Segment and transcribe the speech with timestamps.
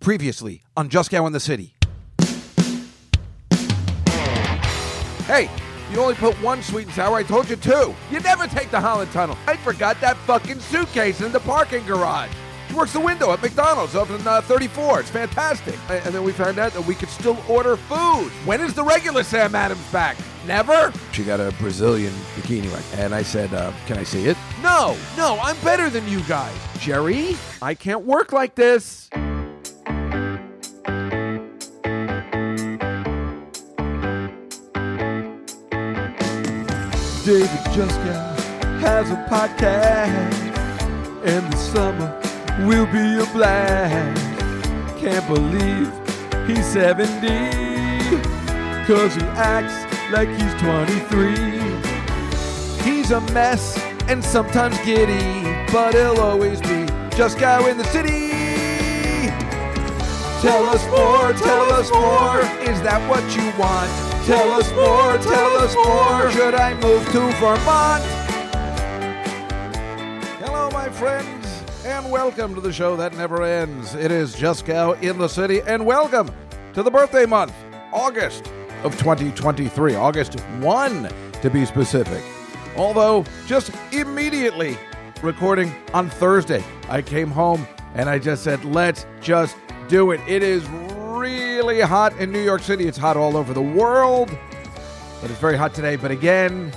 [0.00, 1.74] Previously on Juskow in the City.
[5.26, 5.50] Hey,
[5.92, 7.16] you only put one sweet and sour.
[7.16, 7.94] I told you two.
[8.10, 9.36] You never take the Holland Tunnel.
[9.46, 12.30] I forgot that fucking suitcase in the parking garage.
[12.68, 15.00] She works the window at McDonald's up in uh, 34.
[15.00, 15.76] It's fantastic.
[15.88, 18.30] And then we found out that we could still order food.
[18.46, 20.16] When is the regular Sam Adams back?
[20.46, 20.92] Never?
[21.12, 22.98] She got a Brazilian bikini right.
[22.98, 24.36] And I said, uh, Can I see it?
[24.62, 26.56] No, no, I'm better than you guys.
[26.78, 29.10] Jerry, I can't work like this.
[37.24, 38.34] David Juskow
[38.80, 40.56] has a podcast,
[41.22, 42.18] and the summer
[42.66, 44.20] will be a blast.
[44.98, 45.92] Can't believe
[46.46, 47.28] he's 70,
[48.86, 51.36] cause he acts like he's 23.
[52.82, 53.78] He's a mess
[54.08, 58.30] and sometimes giddy, but he'll always be Juskow in the city.
[60.40, 62.40] Tell us more, tell us more.
[62.66, 64.09] Is that what you want?
[64.30, 66.30] Tell us more, tell us more.
[66.30, 68.04] Should I move to Vermont?
[70.38, 73.96] Hello, my friends, and welcome to the show that never ends.
[73.96, 76.30] It is Juskow in the City, and welcome
[76.74, 77.52] to the birthday month,
[77.92, 78.52] August
[78.84, 79.96] of 2023.
[79.96, 81.10] August 1,
[81.42, 82.22] to be specific.
[82.76, 84.78] Although, just immediately
[85.24, 89.56] recording on Thursday, I came home and I just said, let's just
[89.88, 90.20] do it.
[90.28, 90.64] It is
[91.18, 92.86] really hot in New York City.
[92.86, 94.30] It's hot all over the world,
[95.20, 95.96] but it's very hot today.
[95.96, 96.72] But again,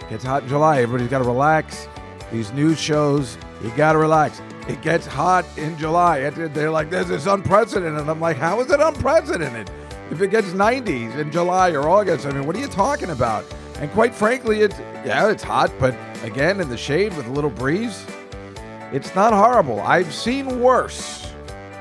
[0.00, 0.82] it gets hot in July.
[0.82, 1.88] Everybody's got to relax.
[2.32, 4.40] These news shows, you got to relax.
[4.68, 6.30] It gets hot in July.
[6.30, 8.08] They're like, this is unprecedented.
[8.08, 9.70] I'm like, how is it unprecedented?
[10.10, 13.44] If it gets 90s in July or August, I mean, what are you talking about?
[13.78, 17.50] And quite frankly, it's, yeah, it's hot, but again, in the shade with a little
[17.50, 18.06] breeze,
[18.92, 19.80] it's not horrible.
[19.80, 21.33] I've seen worse.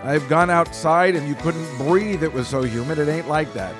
[0.03, 2.23] I've gone outside and you couldn't breathe.
[2.23, 2.99] It was so humid.
[2.99, 3.73] It ain't like that.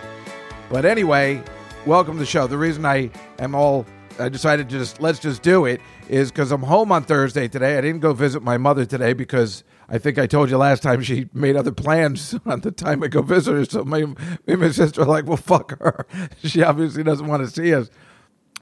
[0.70, 1.44] But anyway,
[1.86, 2.48] welcome to the show.
[2.48, 3.86] The reason I am all
[4.18, 7.78] I decided to just let's just do it is because I'm home on Thursday today.
[7.78, 11.02] I didn't go visit my mother today because I think I told you last time
[11.02, 13.66] she made other plans on the time I go visit her.
[13.66, 14.16] So my, me
[14.48, 16.08] and my sister are like, well, fuck her.
[16.46, 17.90] She obviously doesn't want to see us.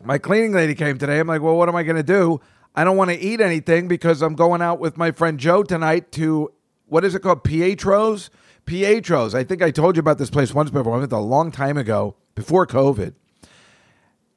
[0.04, 1.20] My cleaning lady came today.
[1.20, 2.42] I'm like, well, what am I going to do?
[2.74, 6.12] I don't want to eat anything because I'm going out with my friend Joe tonight
[6.14, 6.52] to
[6.92, 7.46] what is it called?
[7.46, 8.30] Pietro's?
[8.66, 9.34] Pietro's.
[9.34, 10.94] I think I told you about this place once before.
[10.94, 13.14] I went a long time ago, before COVID.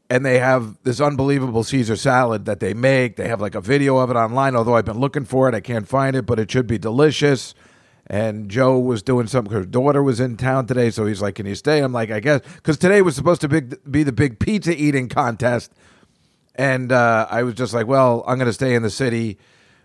[0.09, 3.17] And they have this unbelievable Caesar salad that they make.
[3.17, 5.55] They have like a video of it online, although I've been looking for it.
[5.57, 7.57] I can't find it, but it should be delicious.
[8.07, 9.53] And Joe was doing something.
[9.53, 12.21] Her daughter was in town today, so he's like, "Can you stay?" I'm like, "I
[12.21, 15.73] guess," because today was supposed to be the big pizza eating contest,
[16.55, 19.39] and uh, I was just like, "Well, I'm going to stay in the city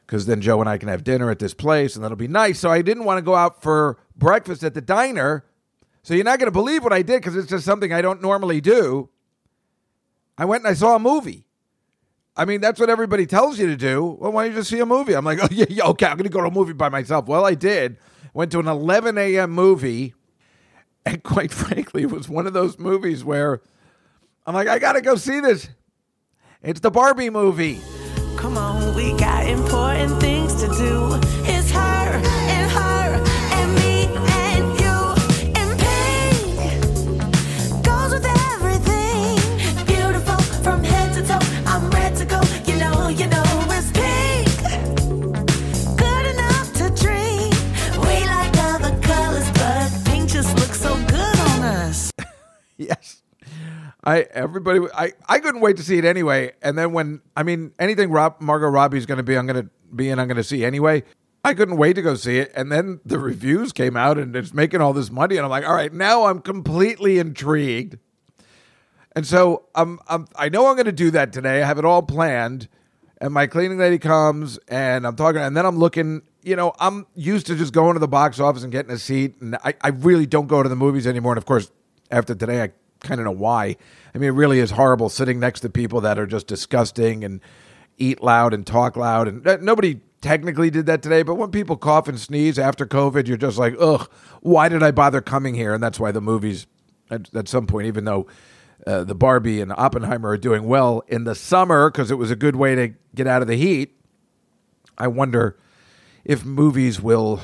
[0.09, 2.57] because then Joe and I can have dinner at this place, and that'll be nice."
[2.57, 5.45] So I didn't want to go out for breakfast at the diner.
[6.01, 8.19] So you're not going to believe what I did because it's just something I don't
[8.19, 9.09] normally do.
[10.39, 11.45] I went and I saw a movie.
[12.35, 14.17] I mean, that's what everybody tells you to do.
[14.19, 15.13] Well, why don't you just see a movie?
[15.13, 17.27] I'm like, oh, yeah, yeah, okay, I'm going to go to a movie by myself.
[17.27, 17.97] Well, I did.
[18.33, 19.51] Went to an 11 a.m.
[19.51, 20.15] movie.
[21.05, 23.61] And quite frankly, it was one of those movies where
[24.47, 25.69] I'm like, I got to go see this.
[26.63, 27.81] It's the Barbie movie.
[28.39, 31.19] Come on, we got important things to do.
[31.43, 32.21] It's her
[32.55, 33.21] and her
[33.57, 34.05] and me
[34.47, 34.97] and you
[35.59, 36.55] and pink
[37.83, 39.35] goes with everything.
[39.85, 41.39] Beautiful from head to toe.
[41.67, 42.39] I'm ready to go.
[42.65, 43.43] You know, you know
[43.77, 44.47] it's pink.
[45.97, 47.51] Good enough to dream.
[48.07, 52.09] We like other colors, but pink just looks so good on us.
[52.77, 53.18] Yes.
[54.03, 56.53] I everybody I, I couldn't wait to see it anyway.
[56.61, 59.69] And then when I mean anything Rob Margot Robbie's going to be I'm going to
[59.93, 61.03] be in I'm going to see anyway.
[61.43, 62.51] I couldn't wait to go see it.
[62.55, 65.65] And then the reviews came out and it's making all this money and I'm like,
[65.65, 67.97] "All right, now I'm completely intrigued."
[69.15, 71.61] And so I'm, I'm I know I'm going to do that today.
[71.61, 72.67] I have it all planned.
[73.21, 77.05] And my cleaning lady comes and I'm talking and then I'm looking, you know, I'm
[77.15, 79.89] used to just going to the box office and getting a seat and I, I
[79.89, 81.33] really don't go to the movies anymore.
[81.33, 81.69] And of course,
[82.09, 82.71] after today I
[83.01, 83.75] kind of know why.
[84.13, 87.41] I mean, it really is horrible sitting next to people that are just disgusting and
[87.97, 89.27] eat loud and talk loud.
[89.27, 93.27] And uh, nobody technically did that today, but when people cough and sneeze after COVID,
[93.27, 94.09] you're just like, ugh,
[94.41, 95.73] why did I bother coming here?
[95.73, 96.67] And that's why the movies,
[97.09, 98.27] at, at some point, even though
[98.85, 102.35] uh, the Barbie and Oppenheimer are doing well in the summer because it was a
[102.35, 103.95] good way to get out of the heat,
[104.97, 105.57] I wonder
[106.25, 107.39] if movies will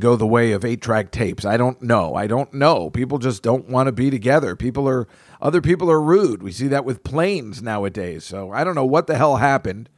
[0.00, 1.44] go the way of eight track tapes.
[1.44, 2.14] I don't know.
[2.14, 2.90] I don't know.
[2.90, 4.56] People just don't want to be together.
[4.56, 5.06] People are
[5.40, 6.42] other people are rude.
[6.42, 8.24] We see that with planes nowadays.
[8.24, 9.88] So I don't know what the hell happened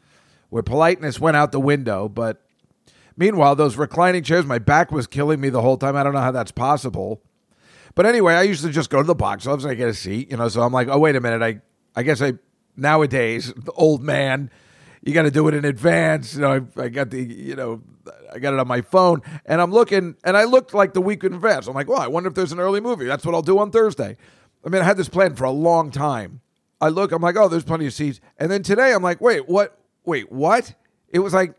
[0.51, 2.43] where politeness went out the window, but
[3.19, 5.97] Meanwhile, those reclining chairs, my back was killing me the whole time.
[5.97, 7.21] I don't know how that's possible.
[7.97, 10.31] But anyway, I usually just go to the box office and I get a seat,
[10.31, 10.49] you know.
[10.49, 11.61] So I'm like, oh wait a minute, I
[11.99, 12.35] I guess I
[12.77, 14.53] nowadays the old man,
[15.03, 16.35] you got to do it in advance.
[16.35, 17.83] You know, I, I got the you know
[18.33, 21.25] I got it on my phone and I'm looking and I looked like the week
[21.25, 21.67] in advance.
[21.67, 23.07] I'm like, well, I wonder if there's an early movie.
[23.07, 24.17] That's what I'll do on Thursday.
[24.65, 26.41] I mean, I had this plan for a long time.
[26.81, 28.21] I look, I'm like, oh, there's plenty of seats.
[28.39, 29.79] And then today, I'm like, wait, what?
[30.05, 30.75] Wait, what?
[31.09, 31.55] It was like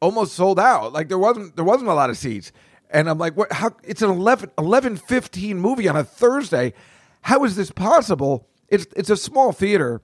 [0.00, 0.92] almost sold out.
[0.92, 2.52] Like there wasn't there wasn't a lot of seats.
[2.90, 3.52] And I'm like, what?
[3.52, 3.70] How?
[3.82, 6.74] It's an 11, 11 15 movie on a Thursday.
[7.22, 8.48] How is this possible?
[8.68, 10.02] It's it's a small theater,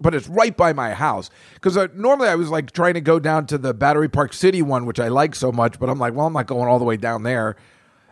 [0.00, 1.30] but it's right by my house.
[1.54, 4.62] Because uh, normally I was like trying to go down to the Battery Park City
[4.62, 6.84] one, which I like so much, but I'm like, well, I'm not going all the
[6.84, 7.56] way down there.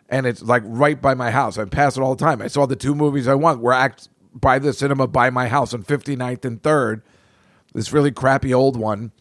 [0.08, 1.58] And it's like right by my house.
[1.58, 2.40] I pass it all the time.
[2.40, 5.74] I saw the two movies I want were act by the cinema by my house
[5.74, 7.02] on 59th and 3rd.
[7.74, 9.12] This really crappy old one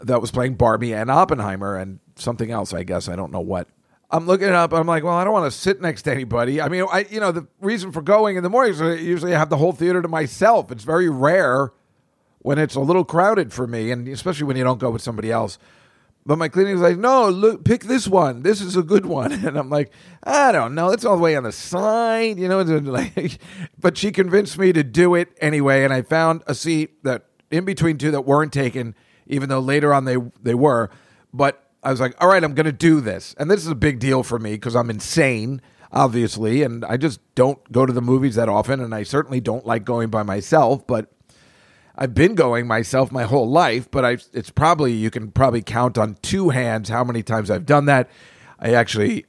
[0.00, 3.08] that was playing Barbie and Oppenheimer and something else, I guess.
[3.08, 3.68] I don't know what.
[4.10, 4.72] I'm looking it up.
[4.72, 6.60] I'm like, well, I don't want to sit next to anybody.
[6.60, 9.32] I mean, I you know the reason for going in the morning is I usually
[9.32, 10.70] have the whole theater to myself.
[10.70, 11.72] It's very rare
[12.42, 15.30] when it's a little crowded for me, and especially when you don't go with somebody
[15.30, 15.58] else.
[16.24, 18.42] But my clinic was like, no, look, pick this one.
[18.42, 19.32] This is a good one.
[19.46, 19.92] And I'm like,
[20.22, 20.90] I don't know.
[20.90, 22.62] It's all the way on the side, you know.
[22.82, 23.38] Like,
[23.78, 27.64] but she convinced me to do it anyway, and I found a seat that in
[27.64, 28.94] between two that weren't taken,
[29.26, 30.90] even though later on they they were.
[31.32, 33.34] But I was like, all right, I'm going to do this.
[33.38, 35.60] And this is a big deal for me because I'm insane,
[35.90, 39.66] obviously, and I just don't go to the movies that often, and I certainly don't
[39.66, 41.11] like going by myself, but
[41.96, 45.98] I've been going myself my whole life, but I it's probably you can probably count
[45.98, 48.08] on two hands how many times I've done that.
[48.58, 49.26] I actually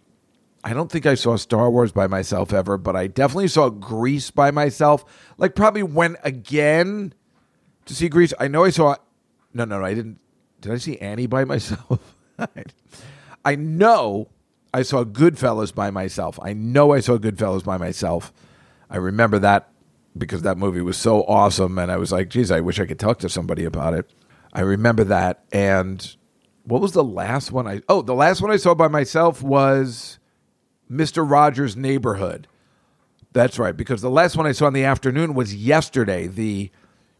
[0.64, 4.32] I don't think I saw Star Wars by myself ever, but I definitely saw Grease
[4.32, 5.04] by myself.
[5.38, 7.14] Like probably went again
[7.86, 8.34] to see Grease.
[8.40, 8.96] I know I saw
[9.54, 10.20] No, no, no, I didn't.
[10.62, 12.16] Did I see Annie by myself?
[13.44, 14.30] I know
[14.74, 16.40] I saw Goodfellas by myself.
[16.42, 18.32] I know I saw Goodfellas by myself.
[18.90, 19.70] I remember that
[20.18, 23.00] because that movie was so awesome, and I was like, geez, I wish I could
[23.00, 24.12] talk to somebody about it.
[24.54, 25.44] I remember that.
[25.52, 26.16] And
[26.64, 30.20] what was the last one I oh, the last one I saw by myself was
[30.90, 31.30] Mr.
[31.30, 32.48] Rogers' Neighborhood.
[33.34, 36.70] That's right, because the last one I saw in the afternoon was yesterday, the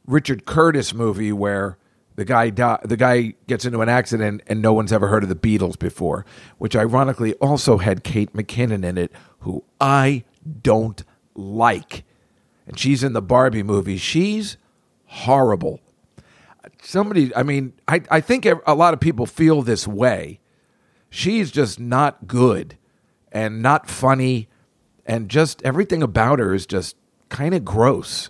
[0.06, 1.78] Richard Curtis movie where
[2.16, 5.36] the guy the guy gets into an accident and no one's ever heard of the
[5.36, 6.26] Beatles before,
[6.60, 10.24] which ironically also had Kate McKinnon in it, who I
[10.62, 11.04] don't
[11.34, 12.04] like.
[12.66, 13.98] And she's in the Barbie movie.
[13.98, 14.58] She's
[15.06, 15.80] horrible.
[16.82, 20.40] Somebody, I mean, I, I think a lot of people feel this way.
[21.10, 22.78] She's just not good
[23.32, 24.48] and not funny,
[25.06, 26.96] and just everything about her is just
[27.30, 28.30] kind of gross.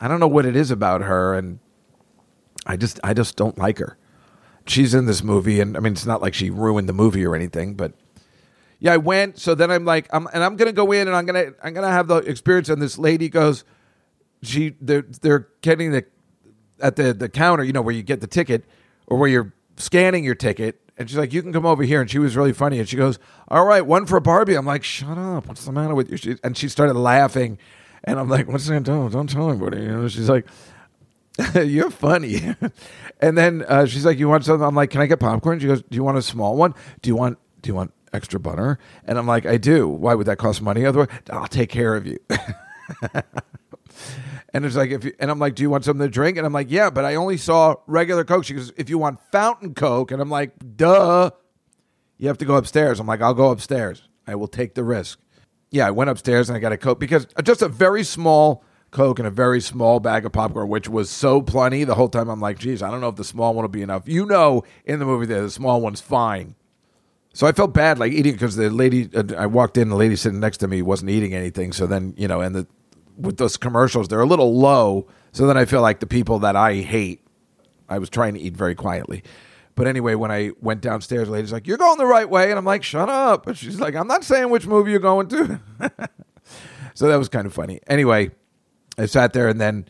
[0.00, 1.58] I don't know what it is about her, and
[2.66, 3.96] I just I just don't like her.
[4.66, 7.34] She's in this movie, and I mean, it's not like she ruined the movie or
[7.34, 7.92] anything, but
[8.80, 9.38] yeah, I went.
[9.38, 11.90] So then I'm like, I'm and I'm gonna go in, and I'm gonna I'm gonna
[11.90, 12.68] have the experience.
[12.68, 13.64] And this lady goes,
[14.42, 16.04] she they're they're getting the
[16.80, 18.64] at the the counter, you know, where you get the ticket
[19.06, 20.80] or where you're scanning your ticket.
[20.96, 22.78] And she's like, "You can come over here." And she was really funny.
[22.78, 23.18] And she goes,
[23.48, 25.46] "All right, one for Barbie." I'm like, "Shut up!
[25.46, 27.58] What's the matter with you?" She, and she started laughing,
[28.04, 28.82] and I'm like, "What's that?
[28.82, 30.46] Don't don't tell anybody." You know, she's like,
[31.54, 32.54] You're funny.
[33.20, 35.66] and then uh, she's like, "You want something?" I'm like, "Can I get popcorn?" She
[35.66, 36.74] goes, "Do you want a small one?
[37.02, 39.88] Do you want Do you want extra butter?" And I'm like, "I do.
[39.88, 40.84] Why would that cost money?
[40.84, 42.18] Otherwise, I'll take care of you."
[44.52, 46.46] and it's like, if you, and I'm like, "Do you want something to drink?" And
[46.46, 49.74] I'm like, "Yeah, but I only saw regular Coke." She goes, "If you want fountain
[49.74, 51.30] Coke," and I'm like, "Duh."
[52.20, 53.00] You have to go upstairs.
[53.00, 54.02] I'm like, I'll go upstairs.
[54.26, 55.18] I will take the risk.
[55.70, 59.18] Yeah, I went upstairs and I got a Coke because just a very small Coke
[59.18, 62.28] and a very small bag of popcorn, which was so plenty the whole time.
[62.28, 64.06] I'm like, geez, I don't know if the small one will be enough.
[64.06, 66.56] You know, in the movie there, the small one's fine.
[67.32, 70.16] So I felt bad like eating because the lady, uh, I walked in, the lady
[70.16, 71.72] sitting next to me wasn't eating anything.
[71.72, 72.66] So then, you know, and the,
[73.16, 75.06] with those commercials, they're a little low.
[75.32, 77.24] So then I feel like the people that I hate,
[77.88, 79.22] I was trying to eat very quietly.
[79.76, 82.50] But anyway, when I went downstairs, the lady's like, You're going the right way.
[82.50, 83.46] And I'm like, Shut up.
[83.46, 85.60] And she's like, I'm not saying which movie you're going to.
[86.94, 87.80] so that was kind of funny.
[87.86, 88.32] Anyway,
[88.98, 89.86] I sat there and then,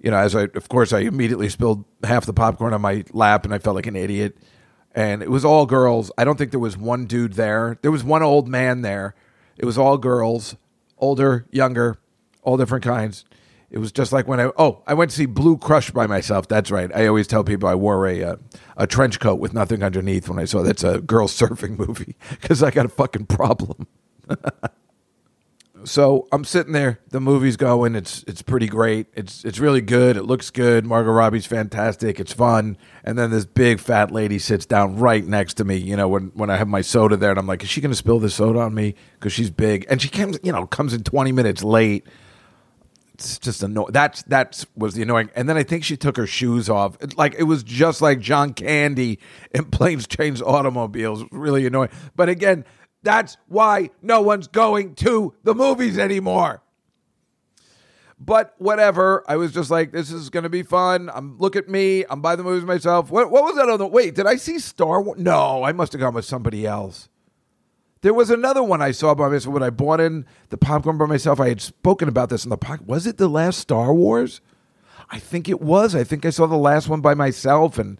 [0.00, 3.44] you know, as I, of course, I immediately spilled half the popcorn on my lap
[3.44, 4.38] and I felt like an idiot.
[4.98, 6.10] And it was all girls.
[6.18, 7.78] I don't think there was one dude there.
[7.82, 9.14] There was one old man there.
[9.56, 10.56] It was all girls,
[10.98, 12.00] older, younger,
[12.42, 13.24] all different kinds.
[13.70, 16.48] It was just like when I oh I went to see Blue Crush by myself.
[16.48, 16.90] That's right.
[16.92, 18.36] I always tell people I wore a uh,
[18.76, 22.64] a trench coat with nothing underneath when I saw that's a girl surfing movie because
[22.64, 23.86] I got a fucking problem.
[25.84, 27.00] so I'm sitting there.
[27.10, 27.94] The movie's going.
[27.94, 29.06] It's it's pretty great.
[29.14, 30.16] It's it's really good.
[30.16, 30.84] It looks good.
[30.84, 32.20] Margot Robbie's fantastic.
[32.20, 32.76] It's fun.
[33.04, 35.76] And then this big fat lady sits down right next to me.
[35.76, 37.92] You know, when when I have my soda there, and I'm like, is she going
[37.92, 39.86] to spill the soda on me because she's big?
[39.88, 42.06] And she comes, you know, comes in 20 minutes late.
[43.14, 43.90] It's just annoying.
[43.90, 45.30] That's that's was the annoying.
[45.34, 46.96] And then I think she took her shoes off.
[47.02, 49.18] It, like it was just like John Candy
[49.52, 51.24] in Planes, Trains, Automobiles.
[51.32, 51.90] Really annoying.
[52.14, 52.64] But again,
[53.02, 56.62] that's why no one's going to the movies anymore.
[58.20, 59.24] But whatever.
[59.28, 61.08] I was just like, this is going to be fun.
[61.14, 62.04] I'm look at me.
[62.10, 63.10] I'm by the movies myself.
[63.10, 63.86] What what was that other?
[63.86, 65.20] Wait, did I see Star Wars?
[65.20, 67.08] No, I must have gone with somebody else.
[68.00, 71.06] There was another one I saw by myself when I bought in the popcorn by
[71.06, 71.40] myself.
[71.40, 72.86] I had spoken about this in the podcast.
[72.86, 74.40] Was it the last Star Wars?
[75.10, 75.94] I think it was.
[75.94, 77.98] I think I saw the last one by myself, and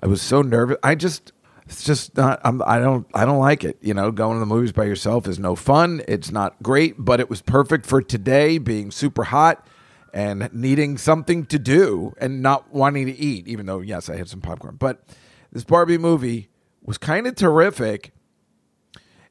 [0.00, 0.76] I was so nervous.
[0.82, 1.32] I just,
[1.66, 2.40] it's just not.
[2.44, 3.06] I'm, I don't.
[3.14, 3.78] I don't like it.
[3.80, 6.02] You know, going to the movies by yourself is no fun.
[6.06, 9.66] It's not great, but it was perfect for today, being super hot
[10.12, 13.48] and needing something to do and not wanting to eat.
[13.48, 15.02] Even though, yes, I had some popcorn, but
[15.52, 16.48] this Barbie movie
[16.82, 18.12] was kind of terrific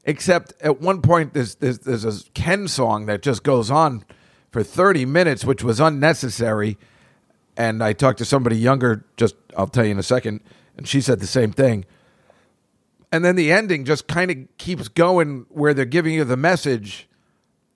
[0.05, 4.03] except at one point there's, there's there's a Ken song that just goes on
[4.51, 6.77] for 30 minutes, which was unnecessary.
[7.55, 10.41] And I talked to somebody younger, just I'll tell you in a second,
[10.77, 11.85] and she said the same thing.
[13.13, 17.07] And then the ending just kind of keeps going where they're giving you the message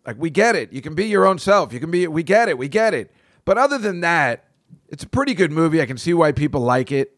[0.06, 0.74] like we get it.
[0.74, 1.72] You can be your own self.
[1.72, 2.58] You can be we get it.
[2.58, 3.14] We get it.
[3.46, 4.46] But other than that,
[4.90, 5.82] it's a pretty good movie.
[5.82, 7.18] I can see why people like it.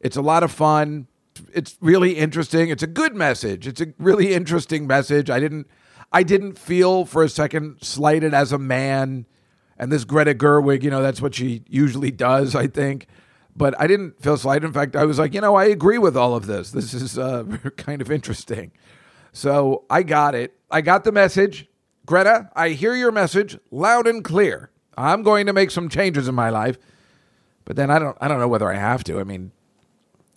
[0.00, 1.08] It's a lot of fun
[1.52, 2.68] it's really interesting.
[2.70, 3.66] It's a good message.
[3.66, 5.30] It's a really interesting message.
[5.30, 5.66] I didn't
[6.12, 9.26] I didn't feel for a second slighted as a man.
[9.78, 13.06] And this Greta Gerwig, you know, that's what she usually does, I think.
[13.56, 14.64] But I didn't feel slighted.
[14.64, 16.72] In fact, I was like, you know, I agree with all of this.
[16.72, 17.44] This is uh,
[17.76, 18.72] kind of interesting.
[19.32, 20.54] So I got it.
[20.70, 21.66] I got the message.
[22.04, 24.70] Greta, I hear your message loud and clear.
[24.96, 26.78] I'm going to make some changes in my life.
[27.64, 29.20] But then I don't I don't know whether I have to.
[29.20, 29.52] I mean,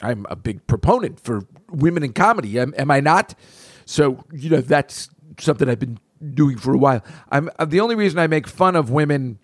[0.01, 2.59] I'm a big proponent for women in comedy.
[2.59, 3.35] Am, am I not?
[3.85, 5.09] So you know that's
[5.39, 5.99] something I've been
[6.33, 7.03] doing for a while.
[7.31, 9.39] I'm uh, the only reason I make fun of women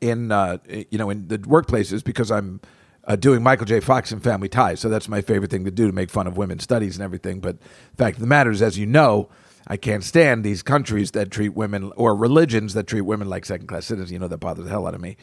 [0.00, 2.60] in uh, you know in the workplace is because I'm
[3.04, 3.80] uh, doing Michael J.
[3.80, 4.80] Fox and Family Ties.
[4.80, 7.40] So that's my favorite thing to do to make fun of women's studies and everything.
[7.40, 9.28] But the fact of the matter is, as you know,
[9.66, 13.66] I can't stand these countries that treat women or religions that treat women like second
[13.66, 14.12] class citizens.
[14.12, 15.16] You know that bothers the hell out of me.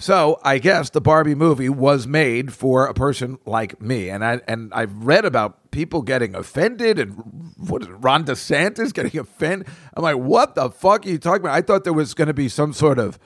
[0.00, 4.40] So I guess the Barbie movie was made for a person like me, and I
[4.46, 7.14] and I've read about people getting offended, and
[7.56, 9.66] what is it, Ron DeSantis getting offended.
[9.94, 11.54] I'm like, what the fuck are you talking about?
[11.54, 13.18] I thought there was going to be some sort of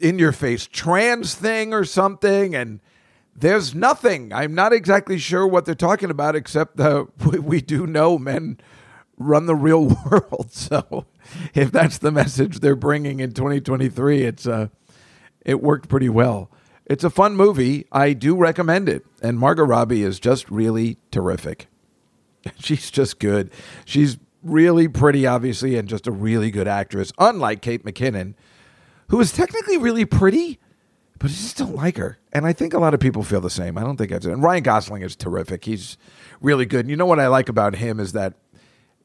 [0.00, 2.80] in your face trans thing or something, and
[3.38, 4.32] there's nothing.
[4.32, 8.58] I'm not exactly sure what they're talking about, except that we, we do know men
[9.18, 10.50] run the real world.
[10.52, 11.06] So
[11.54, 14.68] if that's the message they're bringing in 2023, it's uh
[15.44, 16.50] it worked pretty well.
[16.86, 17.86] It's a fun movie.
[17.90, 19.04] I do recommend it.
[19.22, 21.66] And Margot Robbie is just really terrific.
[22.58, 23.50] She's just good.
[23.84, 28.34] She's really pretty, obviously, and just a really good actress, unlike Kate McKinnon,
[29.08, 30.60] who is technically really pretty,
[31.18, 32.18] but I just don't like her.
[32.32, 33.78] And I think a lot of people feel the same.
[33.78, 34.32] I don't think that's it.
[34.32, 35.64] And Ryan Gosling is terrific.
[35.64, 35.96] He's
[36.40, 36.80] really good.
[36.80, 38.34] And you know what I like about him is that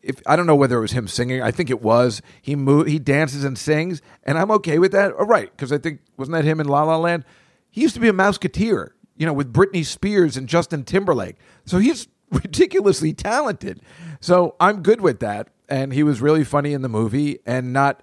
[0.01, 2.21] if I don't know whether it was him singing, I think it was.
[2.41, 5.13] He move, he dances and sings, and I'm okay with that.
[5.13, 7.23] All right, because I think wasn't that him in La La Land?
[7.69, 11.35] He used to be a Mouseketeer, you know, with Britney Spears and Justin Timberlake.
[11.65, 13.81] So he's ridiculously talented.
[14.19, 15.49] So I'm good with that.
[15.69, 18.01] And he was really funny in the movie, and not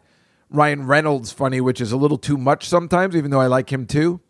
[0.51, 3.87] Ryan Reynolds funny, which is a little too much sometimes, even though I like him
[3.87, 4.21] too.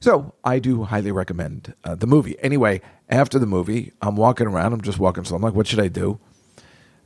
[0.00, 2.36] So I do highly recommend uh, the movie.
[2.40, 4.72] Anyway, after the movie, I'm walking around.
[4.72, 6.20] I'm just walking, so I'm like, what should I do?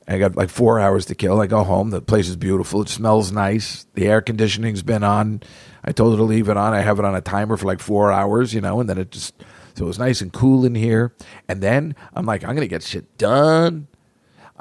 [0.06, 1.40] I got like four hours to kill.
[1.40, 1.90] I go home.
[1.90, 2.82] The place is beautiful.
[2.82, 3.86] It smells nice.
[3.94, 5.42] The air conditioning's been on.
[5.84, 6.74] I told her to leave it on.
[6.74, 9.10] I have it on a timer for like four hours, you know, and then it
[9.10, 9.34] just,
[9.74, 11.14] so it was nice and cool in here.
[11.48, 13.86] And then I'm like, I'm going to get shit done.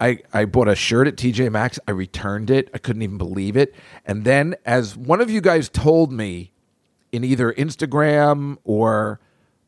[0.01, 1.79] I, I bought a shirt at TJ Maxx.
[1.87, 2.69] I returned it.
[2.73, 3.75] I couldn't even believe it.
[4.03, 6.51] And then, as one of you guys told me
[7.11, 9.21] in either Instagram or,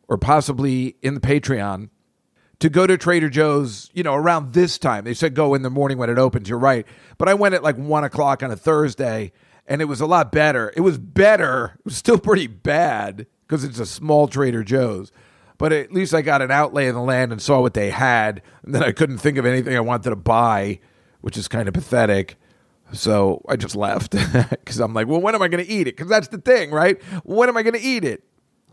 [0.08, 1.90] or possibly in the Patreon,
[2.60, 5.04] to go to Trader Joe's, you know, around this time.
[5.04, 6.48] They said go in the morning when it opens.
[6.48, 6.88] You're right.
[7.18, 9.34] But I went at like one o'clock on a Thursday
[9.68, 10.72] and it was a lot better.
[10.75, 11.75] It was better.
[11.80, 15.12] It was still pretty bad because it's a small Trader Joe's.
[15.63, 18.41] But at least I got an outlay in the land and saw what they had.
[18.63, 20.82] And then I couldn't think of anything I wanted to buy,
[21.22, 22.36] which is kind of pathetic.
[22.91, 24.12] So I just left
[24.50, 25.96] because I'm like, well, when am I going to eat it?
[25.96, 27.01] Because that's the thing, right?
[27.24, 28.25] When am I going to eat it?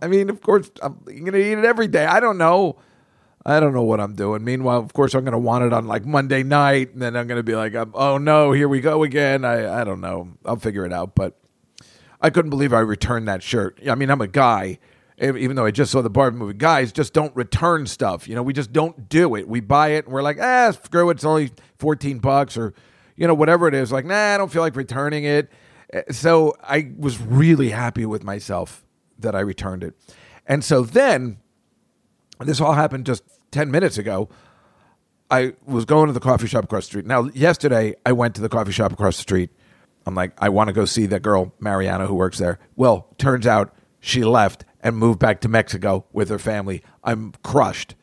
[0.02, 2.06] I mean, of course, I'm going to eat it every day.
[2.06, 2.80] I don't know.
[3.46, 4.42] I don't know what I'm doing.
[4.42, 7.28] Meanwhile, of course, I'm going to want it on like Monday night, and then I'm
[7.28, 9.44] going to be like, um, oh no, here we go again.
[9.44, 10.30] I, I don't know.
[10.44, 11.14] I'll figure it out.
[11.14, 11.38] But
[12.20, 13.78] I couldn't believe I returned that shirt.
[13.88, 14.80] I mean, I'm a guy,
[15.20, 16.54] even though I just saw the Barbie movie.
[16.54, 18.26] Guys just don't return stuff.
[18.28, 19.46] You know, we just don't do it.
[19.48, 21.14] We buy it, and we're like, ah, screw it.
[21.14, 22.72] It's only 14 bucks or,
[23.16, 23.92] you know, whatever it is.
[23.92, 25.50] Like, nah, I don't feel like returning it.
[25.92, 28.84] Eh, So I was really happy with myself
[29.18, 29.94] that I returned it.
[30.46, 31.38] And so then
[32.40, 34.28] this all happened just 10 minutes ago.
[35.30, 37.06] I was going to the coffee shop across the street.
[37.06, 39.50] Now, yesterday, I went to the coffee shop across the street.
[40.06, 42.58] I'm like, I want to go see that girl, Mariana, who works there.
[42.74, 46.82] Well, turns out she left and moved back to Mexico with her family.
[47.04, 47.94] I'm crushed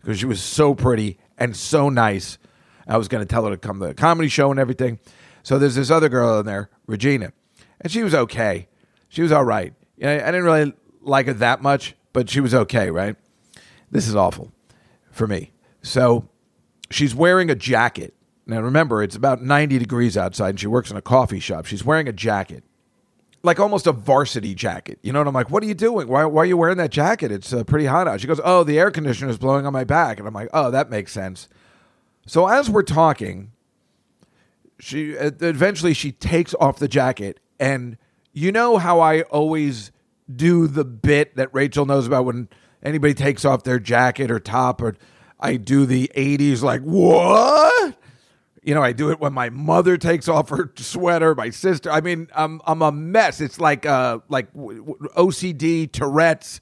[0.00, 2.38] because she was so pretty and so nice.
[2.86, 4.98] I was going to tell her to come to the comedy show and everything.
[5.42, 7.32] So there's this other girl in there, Regina,
[7.80, 8.68] and she was okay.
[9.08, 9.74] She was all right.
[9.96, 10.72] You know, I didn't really
[11.02, 13.16] like her that much, but she was okay, right?
[13.90, 14.52] This is awful
[15.10, 15.52] for me.
[15.82, 16.28] So
[16.90, 18.14] she's wearing a jacket.
[18.46, 21.66] Now remember, it's about 90 degrees outside and she works in a coffee shop.
[21.66, 22.64] She's wearing a jacket.
[23.44, 24.98] Like almost a varsity jacket.
[25.02, 25.50] You know what I'm like?
[25.50, 26.08] What are you doing?
[26.08, 27.30] Why, why are you wearing that jacket?
[27.30, 28.20] It's uh, pretty hot out.
[28.20, 30.18] She goes, Oh, the air conditioner is blowing on my back.
[30.18, 31.48] And I'm like, Oh, that makes sense.
[32.26, 33.52] So as we're talking,
[34.80, 37.96] she uh, eventually she takes off the jacket and
[38.32, 39.92] you know how I always
[40.34, 42.48] do the bit that Rachel knows about when
[42.82, 44.96] anybody takes off their jacket or top or
[45.38, 47.96] I do the 80s like what?
[48.64, 51.90] You know, I do it when my mother takes off her sweater, my sister.
[51.90, 53.42] I mean, I'm I'm a mess.
[53.42, 56.60] It's like uh like OCD, Tourette's.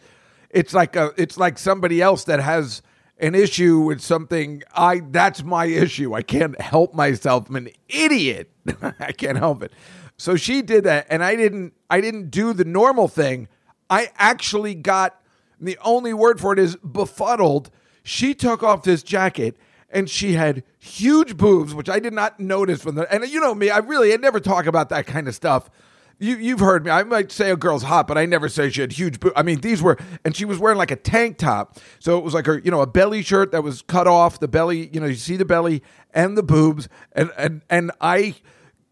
[0.51, 2.83] It's like a it's like somebody else that has
[3.19, 4.65] an issue with something.
[4.75, 6.13] I that's my issue.
[6.13, 7.49] I can't help myself.
[7.49, 8.51] I'm an idiot.
[8.99, 9.73] I can't help it.
[10.17, 11.73] So she did that, and I didn't.
[11.89, 13.47] I didn't do the normal thing.
[13.89, 15.21] I actually got
[15.61, 17.71] the only word for it is befuddled.
[18.03, 19.57] She took off this jacket
[19.93, 23.13] and she had huge boobs, which I did not notice from the.
[23.13, 25.71] And you know me, I really, I never talk about that kind of stuff.
[26.19, 26.91] You, you've heard me.
[26.91, 29.35] I might say a girl's hot, but I never say she had huge boobs.
[29.37, 32.33] I mean, these were, and she was wearing like a tank top, so it was
[32.33, 34.39] like her, you know, a belly shirt that was cut off.
[34.39, 35.83] The belly, you know, you see the belly
[36.15, 38.37] and the boobs, and and and I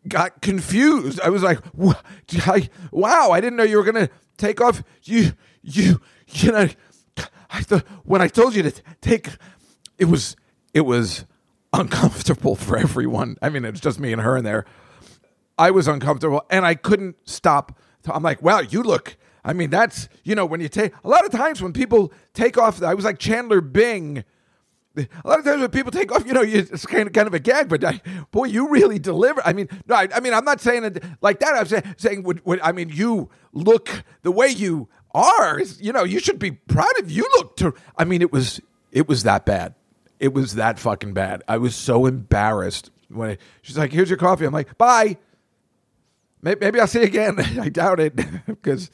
[0.08, 1.20] got confused.
[1.20, 1.60] I was like,
[2.46, 6.68] I- "Wow, I didn't know you were gonna take off you you you know."
[7.52, 9.28] I thought when I told you to take,
[9.98, 10.36] it was
[10.74, 11.24] it was
[11.72, 13.36] uncomfortable for everyone.
[13.42, 14.64] I mean, it's just me and her in there.
[15.58, 17.78] I was uncomfortable, and I couldn't stop.
[18.08, 21.24] I'm like, "Wow, you look." I mean, that's you know when you take a lot
[21.24, 22.82] of times when people take off.
[22.82, 24.24] I was like Chandler Bing.
[24.96, 27.34] A lot of times when people take off, you know, it's kind of kind of
[27.34, 27.68] a gag.
[27.68, 28.00] But I,
[28.32, 29.40] boy, you really deliver.
[29.46, 31.54] I mean, no, I, I mean, I'm not saying it like that.
[31.54, 33.88] I'm saying, saying, would, would, I mean, you look
[34.22, 35.60] the way you are.
[35.78, 37.10] You know, you should be proud of.
[37.10, 37.56] You look.
[37.58, 39.74] To, I mean, it was it was that bad.
[40.20, 41.42] It was that fucking bad.
[41.48, 45.16] I was so embarrassed when I, she's like, "Here's your coffee." I'm like, "Bye."
[46.42, 47.38] May- Maybe I'll see you again.
[47.60, 48.14] I doubt it
[48.46, 48.90] because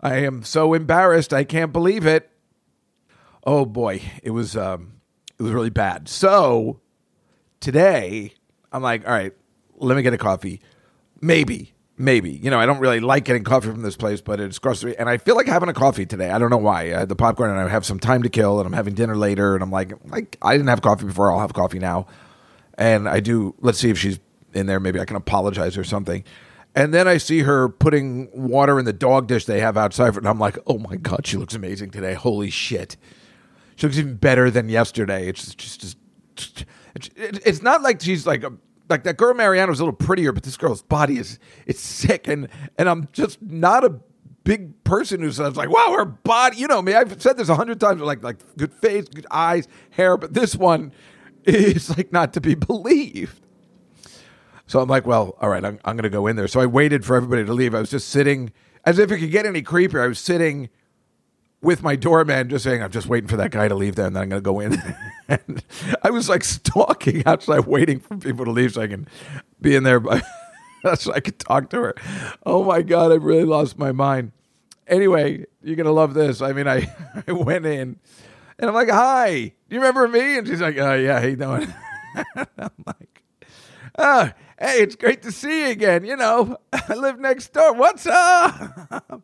[0.00, 1.32] I am so embarrassed.
[1.32, 2.30] I can't believe it.
[3.44, 4.92] Oh boy, it was um,
[5.38, 6.08] it was really bad.
[6.08, 6.80] So
[7.60, 8.32] today,
[8.72, 9.32] I'm like, all right,
[9.76, 10.60] let me get a coffee.
[11.20, 12.30] Maybe, maybe.
[12.30, 15.08] You know, I don't really like getting coffee from this place, but it's grocery, and
[15.08, 16.30] I feel like having a coffee today.
[16.30, 16.82] I don't know why.
[16.82, 19.16] I had the popcorn, and I have some time to kill, and I'm having dinner
[19.16, 21.30] later, and I'm like, like I didn't have coffee before.
[21.30, 22.06] I'll have coffee now,
[22.78, 23.54] and I do.
[23.60, 24.18] Let's see if she's
[24.54, 24.80] in there.
[24.80, 26.24] Maybe I can apologize or something.
[26.74, 30.28] And then I see her putting water in the dog dish they have outside, and
[30.28, 32.12] I'm like, oh my god, she looks amazing today.
[32.12, 32.98] Holy shit.
[33.76, 35.28] She looks even better than yesterday.
[35.28, 35.96] It's just, just,
[36.34, 38.52] just it's, it's not like she's like a,
[38.88, 42.28] like that girl Mariana was a little prettier, but this girl's body is it's sick,
[42.28, 44.00] and and I'm just not a
[44.44, 46.56] big person who says like, wow, her body.
[46.58, 46.94] You know me.
[46.94, 48.00] I've said this a hundred times.
[48.00, 50.92] Like like good face, good eyes, hair, but this one
[51.44, 53.40] is like not to be believed.
[54.68, 56.48] So I'm like, well, all right, I'm, I'm going to go in there.
[56.48, 57.72] So I waited for everybody to leave.
[57.72, 58.52] I was just sitting,
[58.84, 60.02] as if it could get any creepier.
[60.02, 60.70] I was sitting
[61.66, 64.14] with my doorman, just saying, I'm just waiting for that guy to leave there, and
[64.14, 64.80] then I'm going to go in.
[65.28, 65.64] and
[66.00, 69.08] I was like stalking outside, waiting for people to leave so I can
[69.60, 70.22] be in there, by,
[70.94, 71.94] so I could talk to her.
[72.46, 74.30] Oh my God, I really lost my mind.
[74.86, 76.40] Anyway, you're going to love this.
[76.40, 76.88] I mean, I,
[77.28, 77.98] I went in,
[78.60, 80.38] and I'm like, hi, do you remember me?
[80.38, 81.74] And she's like, oh, yeah, how you doing?
[82.36, 83.24] I'm like,
[83.98, 86.04] oh, hey, it's great to see you again.
[86.04, 87.74] You know, I live next door.
[87.74, 89.22] What's up?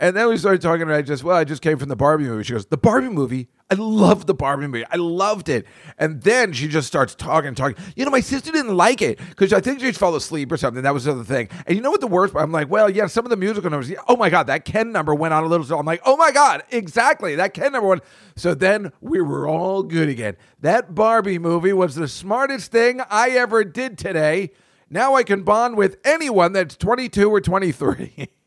[0.00, 2.24] And then we started talking, and I just, well, I just came from the Barbie
[2.24, 2.42] movie.
[2.42, 3.48] She goes, the Barbie movie?
[3.70, 4.86] I loved the Barbie movie.
[4.90, 5.66] I loved it.
[5.98, 7.76] And then she just starts talking, talking.
[7.94, 10.82] You know, my sister didn't like it because I think she fell asleep or something.
[10.82, 11.50] That was the other thing.
[11.66, 12.34] And you know what the worst?
[12.34, 13.92] I'm like, well, yeah, some of the musical numbers.
[14.08, 15.78] Oh my God, that Ken number went on a little.
[15.78, 17.36] I'm like, oh my God, exactly.
[17.36, 18.00] That Ken number one.
[18.36, 20.38] So then we were all good again.
[20.60, 24.52] That Barbie movie was the smartest thing I ever did today.
[24.88, 28.30] Now I can bond with anyone that's 22 or 23.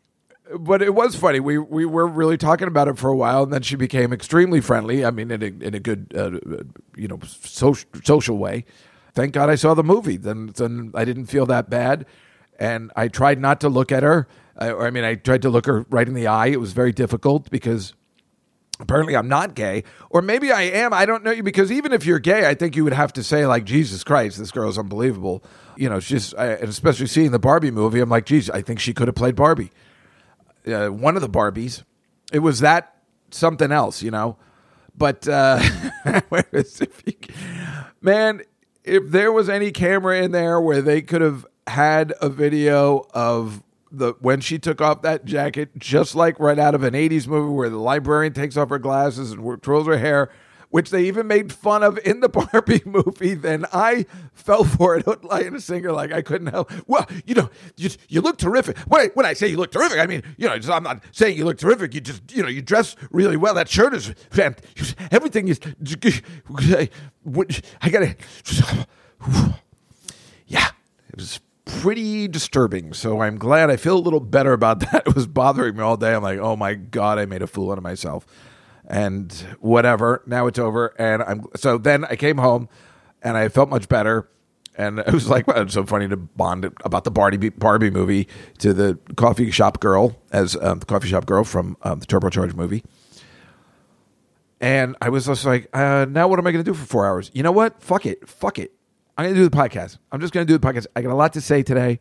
[0.60, 1.40] but it was funny.
[1.40, 4.62] We we were really talking about it for a while, and then she became extremely
[4.62, 5.06] friendly.
[5.06, 6.64] I mean, in a, in a good, uh,
[6.96, 8.66] you know, social social way.
[9.14, 10.18] Thank God I saw the movie.
[10.18, 12.06] Then then I didn't feel that bad,
[12.60, 14.28] and I tried not to look at her.
[14.58, 16.48] I, I mean, I tried to look her right in the eye.
[16.48, 17.94] It was very difficult because
[18.80, 20.94] apparently I'm not gay, or maybe I am.
[20.94, 23.24] I don't know you because even if you're gay, I think you would have to
[23.24, 25.44] say like, Jesus Christ, this girl is unbelievable.
[25.76, 28.80] You know, she's I, and especially seeing the Barbie movie, I'm like, geez, I think
[28.80, 29.72] she could have played Barbie
[30.68, 31.84] uh, one of the Barbies.
[32.32, 32.98] It was that
[33.32, 34.38] something else, you know.
[34.96, 35.62] But uh,
[38.02, 38.42] man,
[38.84, 43.64] if there was any camera in there where they could have had a video of
[43.92, 47.54] the when she took off that jacket, just like right out of an '80s movie
[47.54, 50.30] where the librarian takes off her glasses and twirls her hair
[50.74, 55.06] which they even made fun of in the Barbie movie, then I fell for it.
[55.06, 56.72] A singer, like I couldn't help.
[56.88, 58.80] Well, you know, you, you look terrific.
[58.80, 61.04] When I, when I say you look terrific, I mean, you know, just, I'm not
[61.12, 61.94] saying you look terrific.
[61.94, 63.54] You just, you know, you dress really well.
[63.54, 64.98] That shirt is fantastic.
[65.12, 65.60] Everything is.
[67.80, 68.16] I gotta.
[70.48, 70.70] Yeah,
[71.10, 72.94] it was pretty disturbing.
[72.94, 75.04] So I'm glad I feel a little better about that.
[75.06, 76.16] It was bothering me all day.
[76.16, 78.26] I'm like, oh my god, I made a fool out of myself
[78.94, 80.22] and whatever.
[80.28, 82.70] Now it's over, and I'm so then I came home,
[83.24, 84.30] and I felt much better.
[84.76, 88.28] And it was like, well, it's so funny to bond about the Barbie Barbie movie
[88.60, 92.54] to the coffee shop girl as um, the coffee shop girl from um, the Turbocharged
[92.54, 92.84] movie.
[94.62, 97.06] And I was just like, uh, now what am I going to do for four
[97.06, 97.32] hours?
[97.34, 97.82] You know what?
[97.82, 98.30] Fuck it.
[98.30, 98.72] Fuck it.
[99.18, 99.98] I'm going to do the podcast.
[100.12, 100.86] I'm just going to do the podcast.
[100.96, 102.00] I got a lot to say today.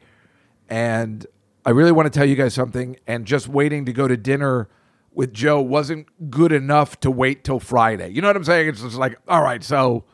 [0.69, 1.27] And
[1.67, 2.99] I really want to tell you guys something.
[3.07, 4.69] And just waiting to go to dinner
[5.15, 8.09] with Joe wasn't good enough to wait till Friday.
[8.11, 8.69] You know what I'm saying?
[8.69, 10.05] It's just like, all right, so,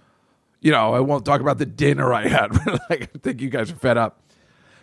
[0.61, 2.53] you know, I won't talk about the dinner I had.
[2.91, 4.23] like, I think you guys are fed up.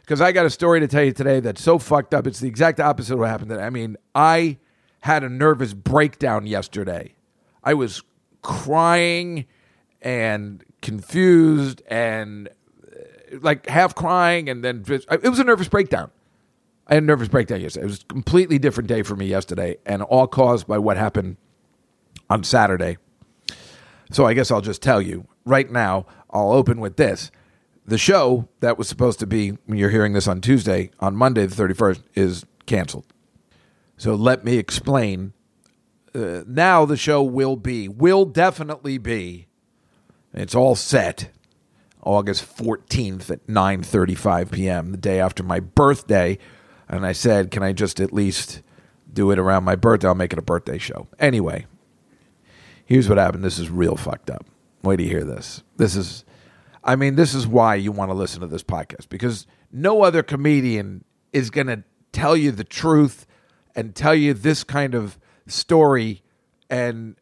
[0.02, 2.28] Because I got a story to tell you today that's so fucked up.
[2.28, 3.64] It's the exact opposite of what happened today.
[3.64, 4.60] I mean, I
[5.00, 7.16] had a nervous breakdown yesterday.
[7.64, 8.04] I was
[8.44, 9.46] crying
[10.02, 16.12] and confused and uh, like half crying and then it was a nervous breakdown.
[16.88, 17.84] I had a nervous breakdown yesterday.
[17.84, 21.38] It was a completely different day for me yesterday, and all caused by what happened
[22.30, 22.98] on Saturday.
[24.12, 26.06] So I guess I'll just tell you right now.
[26.30, 27.32] I'll open with this.
[27.88, 31.46] The show that was supposed to be, when you're hearing this on Tuesday, on Monday
[31.46, 33.06] the 31st, is canceled.
[33.98, 35.34] So let me explain.
[36.14, 39.48] Uh, now the show will be, will definitely be,
[40.34, 41.30] it's all set,
[42.02, 46.38] August 14th at 9.35 p.m., the day after my birthday,
[46.88, 48.62] and I said, "Can I just at least
[49.12, 50.08] do it around my birthday?
[50.08, 51.66] I'll make it a birthday show." Anyway,
[52.86, 53.44] here's what happened.
[53.44, 54.46] This is real fucked up.
[54.84, 55.64] Wait to hear this.
[55.78, 56.24] This is,
[56.84, 60.22] I mean, this is why you want to listen to this podcast because no other
[60.22, 63.26] comedian is going to tell you the truth
[63.76, 66.22] and tell you this kind of story,
[66.70, 67.16] and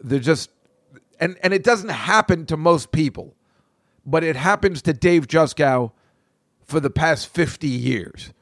[0.00, 0.50] they're just,
[1.20, 3.34] and and it doesn't happen to most people,
[4.04, 5.92] but it happens to Dave Juskow
[6.64, 8.32] for the past fifty years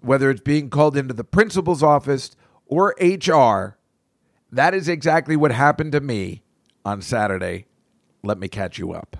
[0.00, 2.30] whether it's being called into the principal's office
[2.66, 3.78] or HR,
[4.50, 6.42] that is exactly what happened to me
[6.84, 7.66] on Saturday.
[8.22, 9.16] Let me catch you up.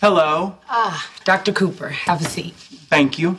[0.00, 0.58] Hello.
[0.68, 1.52] Ah, Dr.
[1.52, 2.54] Cooper, have a seat.
[2.54, 3.38] Thank you.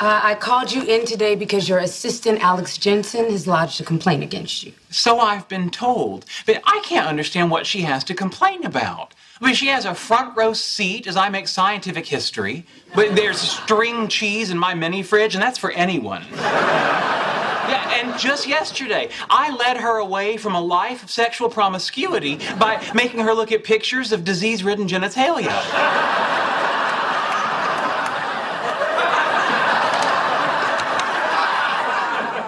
[0.00, 4.22] Uh, I called you in today because your assistant, Alex Jensen, has lodged a complaint
[4.22, 4.72] against you.
[4.90, 6.24] So I've been told.
[6.46, 9.14] But I can't understand what she has to complain about.
[9.40, 13.38] I mean, she has a front row seat as I make scientific history, but there's
[13.38, 16.24] string cheese in my mini fridge, and that's for anyone.
[16.32, 22.84] Yeah, and just yesterday, I led her away from a life of sexual promiscuity by
[22.94, 25.54] making her look at pictures of disease ridden genitalia.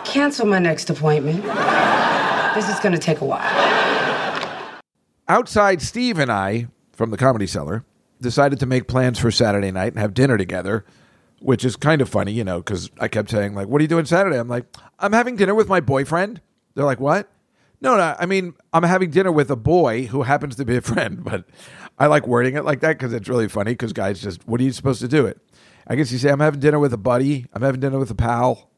[0.05, 1.45] Cancel my next appointment.
[2.55, 4.81] This is going to take a while.
[5.29, 6.67] Outside, Steve and I
[7.01, 7.83] from the Comedy Cellar
[8.21, 10.85] decided to make plans for Saturday night and have dinner together,
[11.39, 13.89] which is kind of funny, you know, because I kept saying, like, what are you
[13.89, 14.39] doing Saturday?
[14.39, 14.67] I'm like,
[14.99, 16.43] I'm having dinner with my boyfriend.
[16.75, 17.31] They're like, what?
[17.81, 20.81] No, no, I mean, I'm having dinner with a boy who happens to be a
[20.83, 21.47] friend, but
[21.99, 24.65] I like wording it like that because it's really funny because guys just, what are
[24.65, 25.41] you supposed to do it?
[25.87, 28.15] I guess you say, I'm having dinner with a buddy, I'm having dinner with a
[28.15, 28.69] pal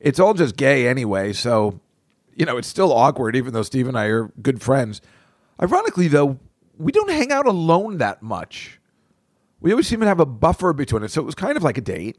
[0.00, 1.32] it's all just gay anyway.
[1.32, 1.80] So
[2.38, 5.00] you know, it's still awkward, even though Steve and I are good friends.
[5.60, 6.38] Ironically, though,
[6.78, 8.80] we don't hang out alone that much.
[9.60, 11.76] We always seem to have a buffer between us, so it was kind of like
[11.76, 12.16] a date.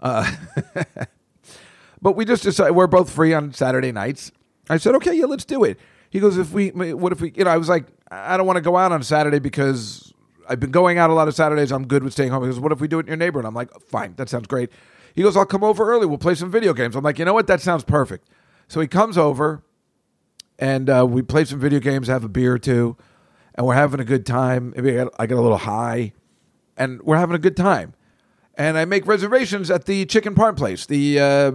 [0.00, 0.30] Uh,
[2.02, 4.30] but we just decided we're both free on Saturday nights.
[4.68, 5.78] I said, okay, yeah, let's do it.
[6.10, 8.58] He goes, if we, what if we, you know, I was like, I don't want
[8.58, 10.12] to go out on Saturday because
[10.48, 11.72] I've been going out a lot of Saturdays.
[11.72, 12.42] I'm good with staying home.
[12.42, 13.46] He goes, what if we do it in your neighborhood?
[13.46, 14.70] And I'm like, fine, that sounds great.
[15.14, 16.06] He goes, I'll come over early.
[16.06, 16.94] We'll play some video games.
[16.94, 17.46] I'm like, you know what?
[17.46, 18.28] That sounds perfect.
[18.68, 19.62] So he comes over
[20.58, 22.96] and uh, we play some video games, have a beer or two,
[23.56, 24.72] and we're having a good time.
[24.76, 26.12] Maybe I get, I a little high,
[26.76, 27.94] and we're having a good time.
[28.54, 31.52] And I make reservations at the chicken parm place, the uh,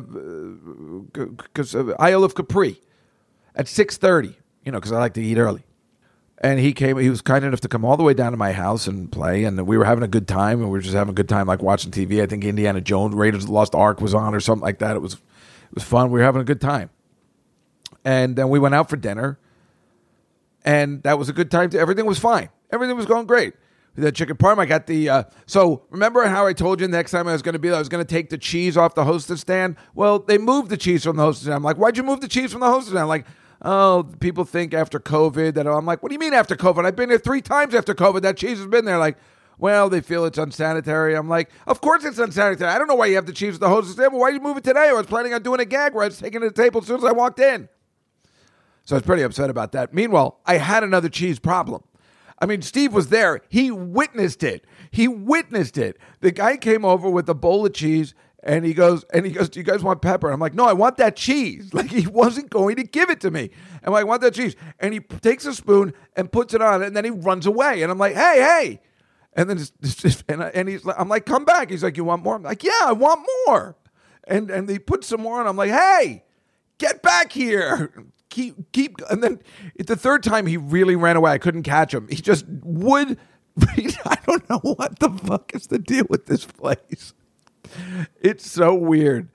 [1.54, 2.80] cause, uh, Isle of Capri,
[3.56, 4.36] at six thirty.
[4.64, 5.64] You know, because I like to eat early.
[6.44, 6.98] And he came.
[6.98, 9.44] He was kind enough to come all the way down to my house and play.
[9.44, 10.60] And we were having a good time.
[10.60, 12.22] And we were just having a good time, like watching TV.
[12.22, 14.96] I think Indiana Jones, Raiders of the Lost Ark was on, or something like that.
[14.96, 16.12] It was, it was fun.
[16.12, 16.90] We were having a good time.
[18.04, 19.38] And then we went out for dinner,
[20.64, 21.70] and that was a good time.
[21.72, 22.50] To, everything was fine.
[22.72, 23.54] Everything was going great.
[23.96, 25.10] The chicken parm, I got the.
[25.10, 27.78] Uh, so remember how I told you next time I was going to be, I
[27.78, 29.76] was going to take the cheese off the hostess stand.
[29.94, 31.56] Well, they moved the cheese from the hostess stand.
[31.56, 33.02] I'm like, why'd you move the cheese from the hostess stand?
[33.02, 33.26] I'm like,
[33.64, 36.86] oh, people think after COVID that I'm like, what do you mean after COVID?
[36.86, 38.22] I've been there three times after COVID.
[38.22, 38.98] That cheese has been there.
[38.98, 39.18] Like,
[39.58, 41.14] well, they feel it's unsanitary.
[41.14, 42.72] I'm like, of course it's unsanitary.
[42.72, 44.14] I don't know why you have the cheese at the hostess stand.
[44.14, 44.88] Why did you move it today?
[44.90, 46.82] I was planning on doing a gag where I was taking it to the table
[46.82, 47.68] as soon as I walked in.
[48.92, 49.94] So I was pretty upset about that.
[49.94, 51.82] Meanwhile, I had another cheese problem.
[52.40, 53.40] I mean, Steve was there.
[53.48, 54.68] He witnessed it.
[54.92, 55.98] He witnessed it.
[56.20, 59.48] The guy came over with a bowl of cheese and he goes, and he goes,
[59.48, 60.30] Do you guys want pepper?
[60.30, 61.70] I'm like, No, I want that cheese.
[61.74, 63.52] Like he wasn't going to give it to me.
[63.82, 64.58] I'm like, I want that cheese.
[64.82, 67.84] And he takes a spoon and puts it on, and then he runs away.
[67.84, 68.82] And I'm like, Hey, hey.
[69.32, 71.70] And then it's, just, and, I, and he's like, I'm like, come back.
[71.70, 72.36] He's like, you want more?
[72.36, 73.78] I'm like, yeah, I want more.
[74.26, 75.48] And and he puts some more on.
[75.48, 76.26] I'm like, hey,
[76.78, 77.94] get back here.
[78.32, 78.98] Keep keep.
[79.10, 79.40] And then
[79.78, 81.32] the third time he really ran away.
[81.32, 82.08] I couldn't catch him.
[82.08, 83.18] He just would.
[83.60, 87.14] I don't know what the fuck is the deal with this place.
[88.22, 89.30] It's so weird,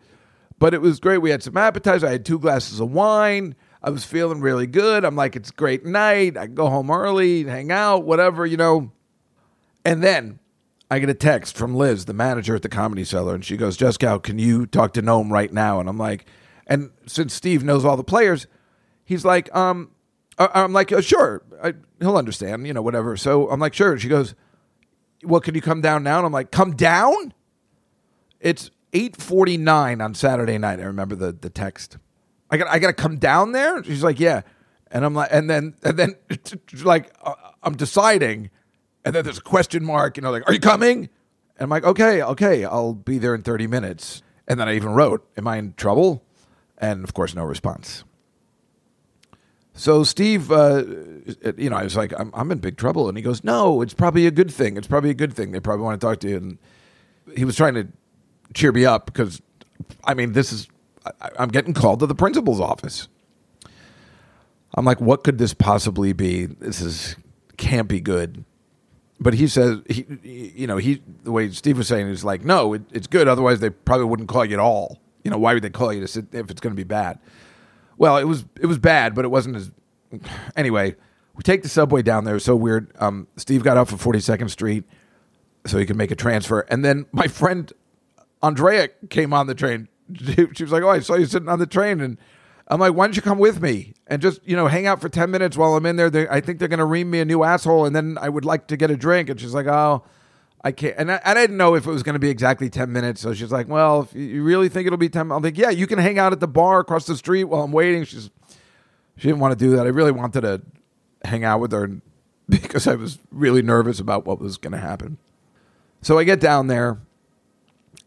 [0.59, 1.19] but it was great.
[1.19, 2.05] We had some appetizers.
[2.05, 3.55] I had two glasses of wine.
[3.83, 5.05] I was feeling really good.
[5.05, 6.37] I'm like, it's a great night.
[6.37, 8.91] I can go home early, hang out, whatever, you know.
[9.85, 10.41] And then
[10.91, 13.77] I get a text from Liz, the manager at the Comedy Cellar, and she goes,
[13.77, 15.79] Juskow, can you talk to Noam right now?
[15.79, 16.27] And I'm like,
[16.67, 18.47] and since Steve knows all the players,
[19.07, 19.91] he's like, um,
[20.39, 23.17] I'm like, uh, sure, I, he'll understand, you know, whatever.
[23.17, 23.99] So I'm like, sure.
[23.99, 24.35] She goes,
[25.25, 26.19] well, can you come down now?
[26.19, 27.33] And I'm like, come down?
[28.41, 30.79] It's 8:49 on Saturday night.
[30.79, 31.97] I remember the the text.
[32.51, 33.83] I got I got to come down there.
[33.83, 34.43] She's like, yeah,
[34.91, 36.17] and I'm like, and then and then
[36.85, 38.51] like uh, I'm deciding,
[39.05, 40.19] and then there's a question mark.
[40.19, 41.09] You know, like, are you coming?
[41.59, 44.23] And I'm like, okay, okay, I'll be there in 30 minutes.
[44.47, 46.23] And then I even wrote, am I in trouble?
[46.79, 48.05] And of course, no response.
[49.77, 50.85] So Steve, uh,
[51.57, 53.95] you know, I was like, I'm, I'm in big trouble, and he goes, No, it's
[53.95, 54.77] probably a good thing.
[54.77, 55.53] It's probably a good thing.
[55.53, 56.37] They probably want to talk to you.
[56.37, 56.59] And
[57.37, 57.87] he was trying to
[58.55, 59.43] cheer me up because,
[60.05, 60.67] I mean, this is,
[61.21, 63.09] I, I'm getting called to the principal's office.
[64.75, 66.47] I'm like, what could this possibly be?
[66.47, 67.17] This is
[67.59, 68.45] can't be good.
[69.21, 72.73] But he says, he, you know, he the way Steve was saying is like, no,
[72.75, 73.29] it, it's good.
[73.29, 75.01] Otherwise, they probably wouldn't call you at all.
[75.23, 77.19] You know, why would they call you to sit if it's going to be bad?
[77.99, 79.71] Well, it was it was bad, but it wasn't as.
[80.55, 80.95] Anyway,
[81.35, 82.35] we take the subway down there.
[82.35, 82.93] It was so weird.
[82.99, 84.85] Um, Steve got off at Forty Second Street
[85.67, 87.73] so he could make a transfer, and then my friend
[88.43, 89.89] Andrea came on the train.
[90.15, 92.19] She was like, "Oh, I saw you sitting on the train," and
[92.69, 95.09] I'm like, "Why don't you come with me and just you know hang out for
[95.09, 96.11] ten minutes while I'm in there?
[96.11, 98.45] They, I think they're going to ream me a new asshole, and then I would
[98.45, 100.05] like to get a drink." And she's like, "Oh."
[100.63, 102.93] I can't, and I, I didn't know if it was going to be exactly ten
[102.93, 103.21] minutes.
[103.21, 105.87] So she's like, "Well, if you really think it'll be 10 I'm like, "Yeah, you
[105.87, 108.31] can hang out at the bar across the street while I'm waiting." She's,
[109.17, 109.87] she didn't want to do that.
[109.87, 110.63] I really wanted to
[111.25, 112.01] hang out with her
[112.49, 115.19] because I was really nervous about what was going to happen.
[116.03, 116.99] So I get down there,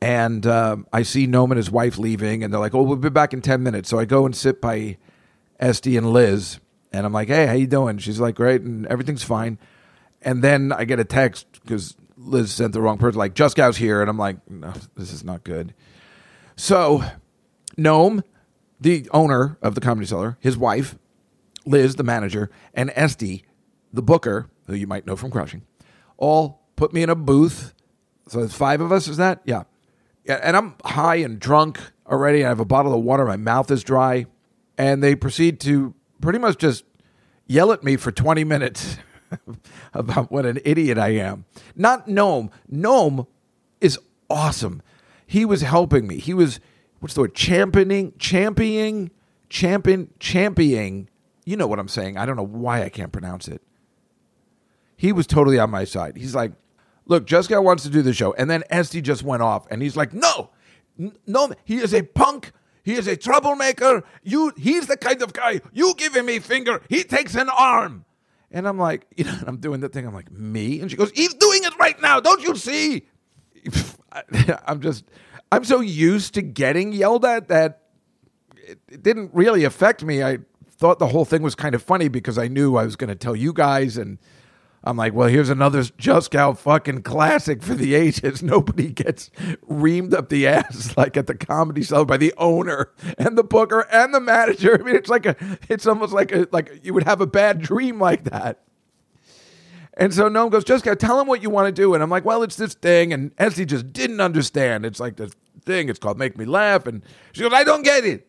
[0.02, 3.10] and um, I see Noam and his wife leaving, and they're like, "Oh, we'll be
[3.10, 4.98] back in ten minutes." So I go and sit by
[5.60, 6.60] Estee and Liz,
[6.92, 9.58] and I'm like, "Hey, how you doing?" She's like, "Great," and everything's fine.
[10.22, 14.02] And then I get a text because Liz sent the wrong person, like, "Juskow's here,"
[14.02, 15.74] and I'm like, "No, this is not good."
[16.56, 17.04] So
[17.78, 18.24] Noam,
[18.80, 20.98] the owner of the Comedy Cellar, his wife,
[21.66, 23.44] Liz, the manager, and Estee,
[23.94, 25.64] the booker, who you might know from Crushing,
[26.18, 27.74] all put me in a booth.
[28.28, 29.42] So five of us, is that?
[29.46, 29.64] Yeah.
[30.24, 30.40] yeah.
[30.44, 32.46] And I'm high and drunk already.
[32.46, 33.26] I have a bottle of water.
[33.26, 34.26] My mouth is dry.
[34.78, 36.86] And they proceed to pretty much just
[37.48, 38.98] yell at me for 20 minutes
[39.94, 41.46] about what an idiot I am.
[41.76, 42.50] Not Noam.
[42.72, 43.28] Noam
[43.82, 44.82] is awesome.
[45.26, 46.18] He was helping me.
[46.18, 46.60] He was,
[47.00, 49.12] what's the word, championing, championing,
[49.50, 51.10] champion championing.
[51.46, 52.18] You know what I'm saying?
[52.18, 53.62] I don't know why I can't pronounce it.
[54.96, 56.18] He was totally on my side.
[56.18, 56.52] He's like,
[57.06, 59.96] "Look, Juskow wants to do the show," and then Estee just went off, and he's
[59.96, 60.50] like, "No,
[61.26, 62.52] no, he is a punk."
[62.84, 64.04] He is a troublemaker.
[64.24, 65.62] You, he's the kind of guy.
[65.72, 68.06] You give him a finger, he takes an arm.
[68.52, 70.08] And I'm like, you know, I'm doing the thing.
[70.08, 70.80] I'm like, me?
[70.80, 72.20] And she goes, he's doing it right now.
[72.20, 73.08] Don't you see?
[74.66, 75.06] I'm just,
[75.52, 77.84] I'm so used to getting yelled at that
[78.56, 80.24] it, it didn't really affect me.
[80.24, 83.10] I thought the whole thing was kind of funny because I knew I was going
[83.10, 83.98] to tell you guys.
[83.98, 84.20] And
[84.84, 88.42] I'm like, well, here's another Juskow fucking classic for the ages.
[88.44, 89.30] Nobody gets
[89.70, 93.82] reamed up the ass like at the comedy show by the owner and the booker
[93.92, 94.76] and the manager.
[94.80, 95.36] I mean, it's like a,
[95.68, 98.62] it's almost like a, like you would have a bad dream like that.
[99.96, 101.94] And so Noam goes, just Juskow, tell him what you want to do.
[101.94, 103.12] And I'm like, well, it's this thing.
[103.12, 104.86] And Estee just didn't understand.
[104.86, 105.34] It's like this
[105.66, 105.90] thing.
[105.90, 106.88] It's called Make Me Laugh.
[106.88, 108.29] And she goes, I don't get it.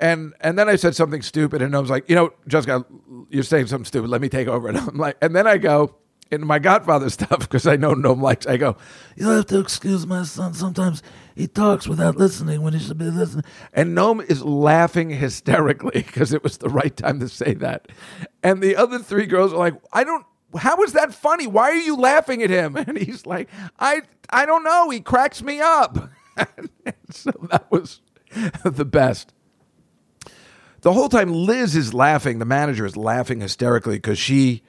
[0.00, 2.84] And and then I said something stupid, and I was like, you know, Jessica,
[3.28, 4.08] you're saying something stupid.
[4.10, 4.68] Let me take over.
[4.70, 5.94] And I'm like, and then I go
[6.30, 8.46] in my Godfather stuff because I know Noam likes.
[8.46, 8.76] I go,
[9.16, 10.54] You'll have to excuse my son.
[10.54, 11.02] Sometimes
[11.34, 13.44] he talks without listening when he should be listening.
[13.72, 17.88] and Noam is laughing hysterically because it was the right time to say that.
[18.42, 20.24] And the other three girls are like, I don't.
[20.56, 21.46] How is that funny?
[21.46, 22.74] Why are you laughing at him?
[22.76, 24.90] And he's like, I I don't know.
[24.90, 26.10] He cracks me up.
[27.10, 28.00] so that was
[28.64, 29.32] the best.
[30.82, 32.38] The whole time, Liz is laughing.
[32.38, 34.62] The manager is laughing hysterically because she,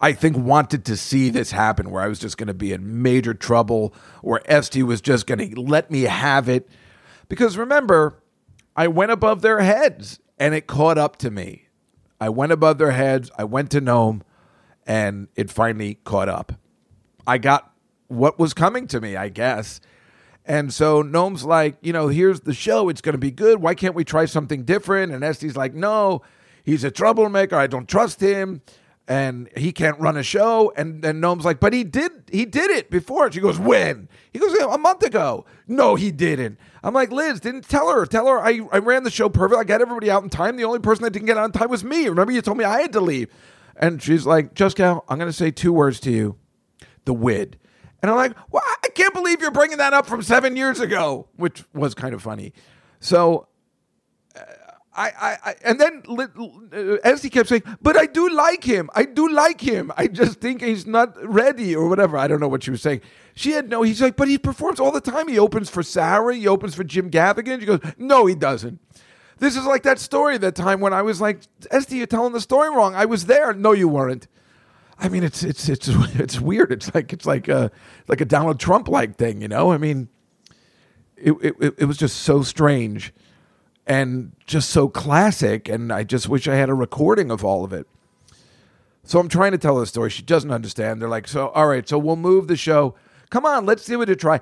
[0.00, 3.02] I think, wanted to see this happen where I was just going to be in
[3.02, 6.68] major trouble, or Estee was just going to let me have it.
[7.28, 8.22] Because remember,
[8.74, 11.68] I went above their heads and it caught up to me.
[12.20, 13.30] I went above their heads.
[13.38, 14.22] I went to Noam
[14.86, 16.52] and it finally caught up.
[17.26, 17.72] I got
[18.08, 19.80] what was coming to me, I guess.
[20.48, 22.88] And so Noam's like, you know, here's the show.
[22.88, 23.60] It's going to be good.
[23.60, 25.12] Why can't we try something different?
[25.12, 26.22] And Estee's like, no,
[26.64, 27.54] he's a troublemaker.
[27.54, 28.62] I don't trust him.
[29.06, 30.72] And he can't run a show.
[30.74, 33.30] And then Noam's like, but he did, he did it before.
[33.30, 34.08] She goes, when?
[34.32, 35.44] He goes, a month ago.
[35.66, 36.58] No, he didn't.
[36.82, 38.06] I'm like, Liz, didn't tell her.
[38.06, 39.60] Tell her I, I ran the show perfect.
[39.60, 40.56] I got everybody out in time.
[40.56, 42.08] The only person that didn't get out in time was me.
[42.08, 43.28] Remember, you told me I had to leave.
[43.76, 46.36] And she's like, Cal, I'm going to say two words to you
[47.04, 47.58] the WID.
[48.02, 51.28] And I'm like, well, I can't believe you're bringing that up from seven years ago,
[51.36, 52.52] which was kind of funny.
[53.00, 53.48] So,
[54.36, 54.40] uh,
[54.94, 56.02] I, I, I, and then
[56.72, 58.90] uh, he kept saying, but I do like him.
[58.94, 59.92] I do like him.
[59.96, 62.16] I just think he's not ready or whatever.
[62.16, 63.02] I don't know what she was saying.
[63.34, 65.28] She had no, he's like, but he performs all the time.
[65.28, 67.60] He opens for Sarah, he opens for Jim Gaffigan.
[67.60, 68.80] She goes, no, he doesn't.
[69.38, 72.40] This is like that story that time when I was like, Estee, you're telling the
[72.40, 72.96] story wrong.
[72.96, 73.52] I was there.
[73.54, 74.26] No, you weren't.
[75.00, 76.72] I mean, it's it's it's it's weird.
[76.72, 77.70] It's like it's like a
[78.06, 79.72] like a Donald Trump like thing, you know.
[79.72, 80.08] I mean,
[81.16, 83.12] it, it it was just so strange
[83.86, 87.72] and just so classic, and I just wish I had a recording of all of
[87.72, 87.86] it.
[89.04, 90.10] So I'm trying to tell the story.
[90.10, 91.00] She doesn't understand.
[91.00, 92.94] They're like, so all right, so we'll move the show.
[93.30, 94.40] Come on, let's give it a try.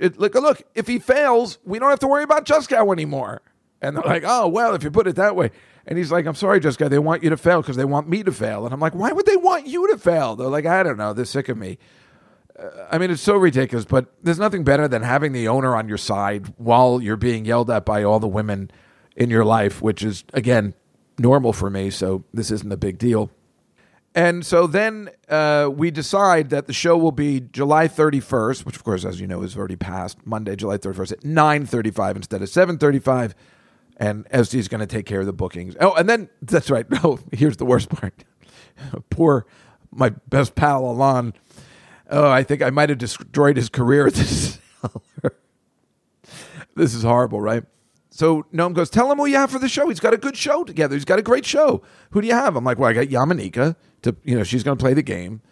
[0.00, 0.62] Look, look.
[0.74, 3.42] If he fails, we don't have to worry about Juskow anymore.
[3.82, 5.50] And they're like, oh well, if you put it that way.
[5.86, 8.22] And he's like, I'm sorry, Guy, they want you to fail because they want me
[8.24, 8.64] to fail.
[8.64, 10.34] And I'm like, why would they want you to fail?
[10.34, 11.12] They're like, I don't know.
[11.12, 11.78] They're sick of me.
[12.58, 15.88] Uh, I mean, it's so ridiculous, but there's nothing better than having the owner on
[15.88, 18.70] your side while you're being yelled at by all the women
[19.14, 20.74] in your life, which is, again,
[21.18, 21.90] normal for me.
[21.90, 23.30] So this isn't a big deal.
[24.16, 28.82] And so then uh, we decide that the show will be July 31st, which of
[28.82, 30.26] course, as you know, is already passed.
[30.26, 33.34] Monday, July 31st at 9:35 instead of 7:35
[33.96, 35.76] and Estee is going to take care of the bookings.
[35.80, 36.86] Oh, and then that's right.
[37.04, 38.24] Oh, here's the worst part.
[39.10, 39.46] Poor
[39.96, 41.34] my best pal Alon.
[42.10, 44.58] Oh, I think I might have destroyed his career this.
[46.76, 47.64] this is horrible, right?
[48.10, 49.88] So Noam goes, tell him who you have for the show.
[49.88, 50.94] He's got a good show together.
[50.94, 51.82] He's got a great show.
[52.10, 52.56] Who do you have?
[52.56, 55.42] I'm like, well, I got Yamaneika to, you know, she's going to play the game.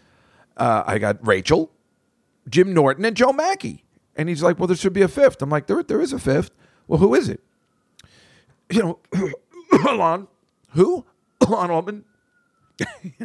[0.56, 1.72] Uh, I got Rachel,
[2.48, 3.84] Jim Norton, and Joe Machi.
[4.16, 5.42] And he's like, well, there should be a fifth.
[5.42, 6.52] I'm like, there, there is a fifth.
[6.86, 7.42] Well, who is it?
[8.70, 8.98] You know,
[9.88, 10.28] Alon,
[10.70, 11.04] who?
[11.46, 12.04] Alon Allman.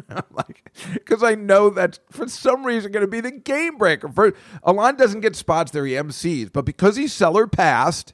[0.09, 4.07] I'm like, because I know that's for some reason going to be the game breaker.
[4.09, 8.13] For Alon doesn't get spots there; he MCs, but because he's cellar passed,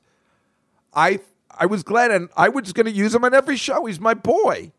[0.93, 1.19] I
[1.51, 3.85] I was glad, and I was going to use him on every show.
[3.85, 4.71] He's my boy.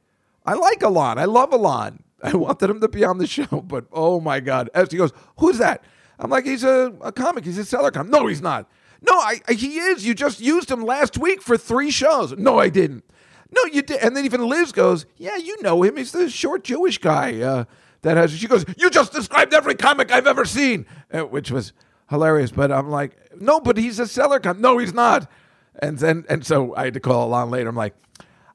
[0.47, 1.19] I like Alon.
[1.19, 2.05] I love Alon.
[2.23, 4.71] I wanted him to be on the show, but oh my god!
[4.75, 5.85] As he goes, who's that?
[6.19, 7.45] I'm like, he's a, a comic.
[7.45, 8.11] He's a cellar comic.
[8.11, 8.67] No, he's not.
[9.07, 10.07] No, I, I, he is.
[10.07, 12.33] You just used him last week for three shows.
[12.37, 13.05] No, I didn't.
[13.51, 14.01] No, you did.
[14.01, 15.97] And then even Liz goes, yeah, you know him.
[15.97, 17.65] He's the short Jewish guy uh,
[18.03, 18.33] that has.
[18.33, 21.73] She goes, you just described every comic I've ever seen, uh, which was
[22.11, 22.51] hilarious.
[22.51, 24.61] But I'm like, no, but he's a cellar comic.
[24.61, 25.31] No, he's not.
[25.79, 27.69] And then and so I had to call Alon later.
[27.69, 27.95] I'm like,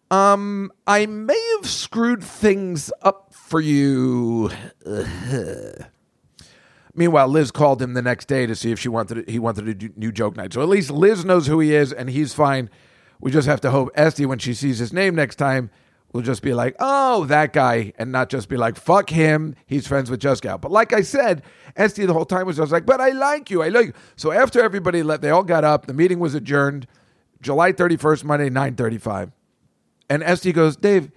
[0.09, 4.51] um, I may have screwed things up for you.
[6.93, 9.99] Meanwhile, Liz called him the next day to see if she wanted he wanted a
[9.99, 10.53] new joke night.
[10.53, 12.69] So at least Liz knows who he is and he's fine.
[13.19, 15.69] We just have to hope Estee, when she sees his name next time,
[16.11, 19.87] will just be like, "Oh, that guy," and not just be like, "Fuck him." He's
[19.87, 20.59] friends with Juskow.
[20.59, 21.43] But like I said,
[21.77, 23.61] Estee the whole time was just like, "But I like you.
[23.61, 25.85] I like you." So after everybody left, they all got up.
[25.85, 26.87] The meeting was adjourned.
[27.41, 29.31] July thirty first, Monday, nine thirty five.
[30.09, 31.09] And Estee goes, Dave,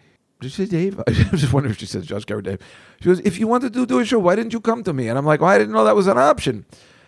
[0.44, 1.00] did she say Dave?
[1.06, 2.58] I just wondering if she says Josh or Dave.
[3.00, 5.08] She goes, if you wanted to do a show, why didn't you come to me?
[5.08, 6.66] And I'm like, well, I didn't know that was an option.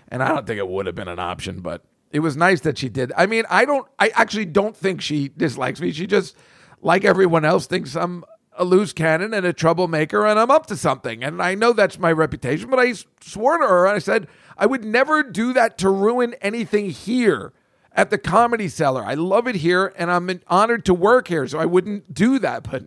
[0.08, 2.78] And I don't think it would have been an option, but it was nice that
[2.78, 3.12] she did.
[3.14, 5.92] I mean, I don't, I actually don't think she dislikes me.
[5.92, 6.34] She just,
[6.80, 8.24] like everyone else, thinks I'm
[8.58, 11.22] a loose cannon and a troublemaker and I'm up to something.
[11.22, 14.64] And I know that's my reputation, but I swore to her and I said, I
[14.64, 17.52] would never do that to ruin anything here
[17.92, 19.04] at the Comedy Cellar.
[19.04, 22.70] I love it here and I'm honored to work here, so I wouldn't do that.
[22.70, 22.84] But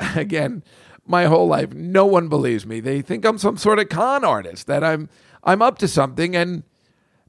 [0.16, 0.62] again,
[1.06, 2.80] my whole life, no one believes me.
[2.80, 5.08] They think I'm some sort of con artist, that I'm
[5.42, 6.62] I'm up to something and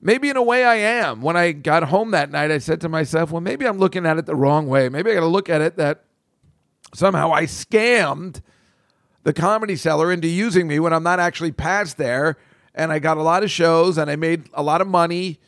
[0.02, 1.22] maybe in a way I am.
[1.22, 4.18] When I got home that night, I said to myself, well, maybe I'm looking at
[4.18, 4.88] it the wrong way.
[4.88, 6.06] Maybe I got to look at it that
[6.94, 8.42] somehow I scammed
[9.24, 12.38] the comedy cellar into using me when I'm not actually past there.
[12.74, 15.40] And I got a lot of shows and I made a lot of money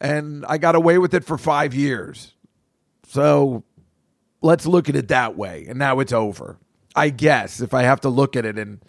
[0.00, 2.34] and I got away with it for five years.
[3.08, 3.64] So
[4.42, 5.66] let's look at it that way.
[5.68, 6.58] And now it's over.
[6.94, 8.80] I guess if I have to look at it in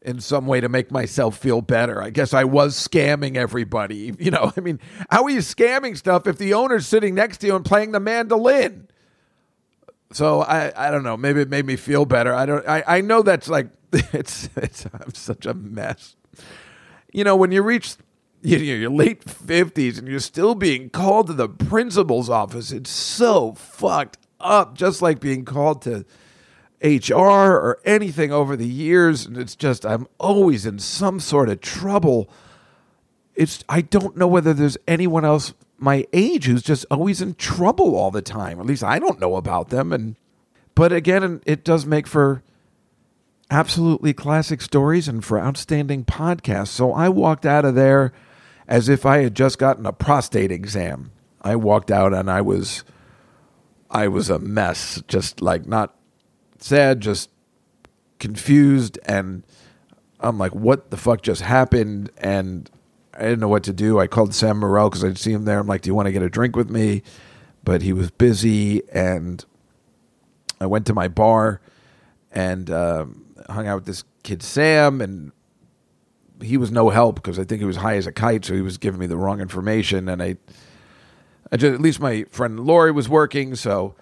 [0.00, 2.00] in some way to make myself feel better.
[2.00, 4.14] I guess I was scamming everybody.
[4.18, 7.46] You know, I mean, how are you scamming stuff if the owner's sitting next to
[7.46, 8.88] you and playing the mandolin?
[10.12, 11.16] So I, I don't know.
[11.16, 12.34] Maybe it made me feel better.
[12.34, 12.66] I don't.
[12.66, 14.86] I, I know that's like it's it's.
[14.86, 16.16] I'm such a mess.
[17.12, 17.96] You know, when you reach
[18.42, 22.90] you know, your late fifties and you're still being called to the principal's office, it's
[22.90, 24.76] so fucked up.
[24.76, 26.04] Just like being called to
[26.82, 31.60] HR or anything over the years, and it's just I'm always in some sort of
[31.60, 32.28] trouble.
[33.34, 37.94] It's I don't know whether there's anyone else my age who's just always in trouble
[37.94, 38.58] all the time.
[38.60, 39.92] At least I don't know about them.
[39.92, 40.16] And
[40.74, 42.42] but again, it does make for
[43.50, 46.68] absolutely classic stories and for outstanding podcasts.
[46.68, 48.12] So I walked out of there
[48.66, 51.12] as if I had just gotten a prostate exam.
[51.40, 52.84] I walked out and I was
[53.90, 55.96] I was a mess, just like not
[56.58, 57.30] sad, just
[58.18, 59.44] confused and
[60.20, 62.10] I'm like, what the fuck just happened?
[62.18, 62.70] And
[63.14, 63.98] I didn't know what to do.
[64.00, 65.58] I called Sam Morril because I'd see him there.
[65.58, 67.02] I'm like, do you want to get a drink with me?
[67.64, 69.44] But he was busy, and
[70.60, 71.60] I went to my bar
[72.32, 75.32] and um, hung out with this kid Sam, and
[76.40, 78.62] he was no help because I think he was high as a kite, so he
[78.62, 80.08] was giving me the wrong information.
[80.08, 80.36] And I, I
[81.56, 83.94] just, at least my friend Lori was working, so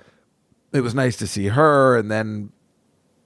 [0.72, 1.96] it was nice to see her.
[1.96, 2.50] And then,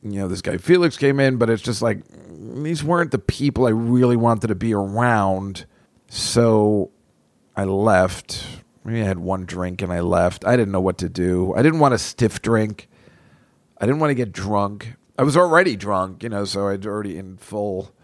[0.02, 3.66] you know, this guy Felix came in, but it's just like these weren't the people
[3.66, 5.66] I really wanted to be around.
[6.08, 6.90] So
[7.56, 8.46] I left.
[8.84, 10.44] Maybe I had one drink and I left.
[10.44, 11.54] I didn't know what to do.
[11.54, 12.88] I didn't want a stiff drink.
[13.78, 14.94] I didn't want to get drunk.
[15.18, 17.94] I was already drunk, you know, so I'd already in full.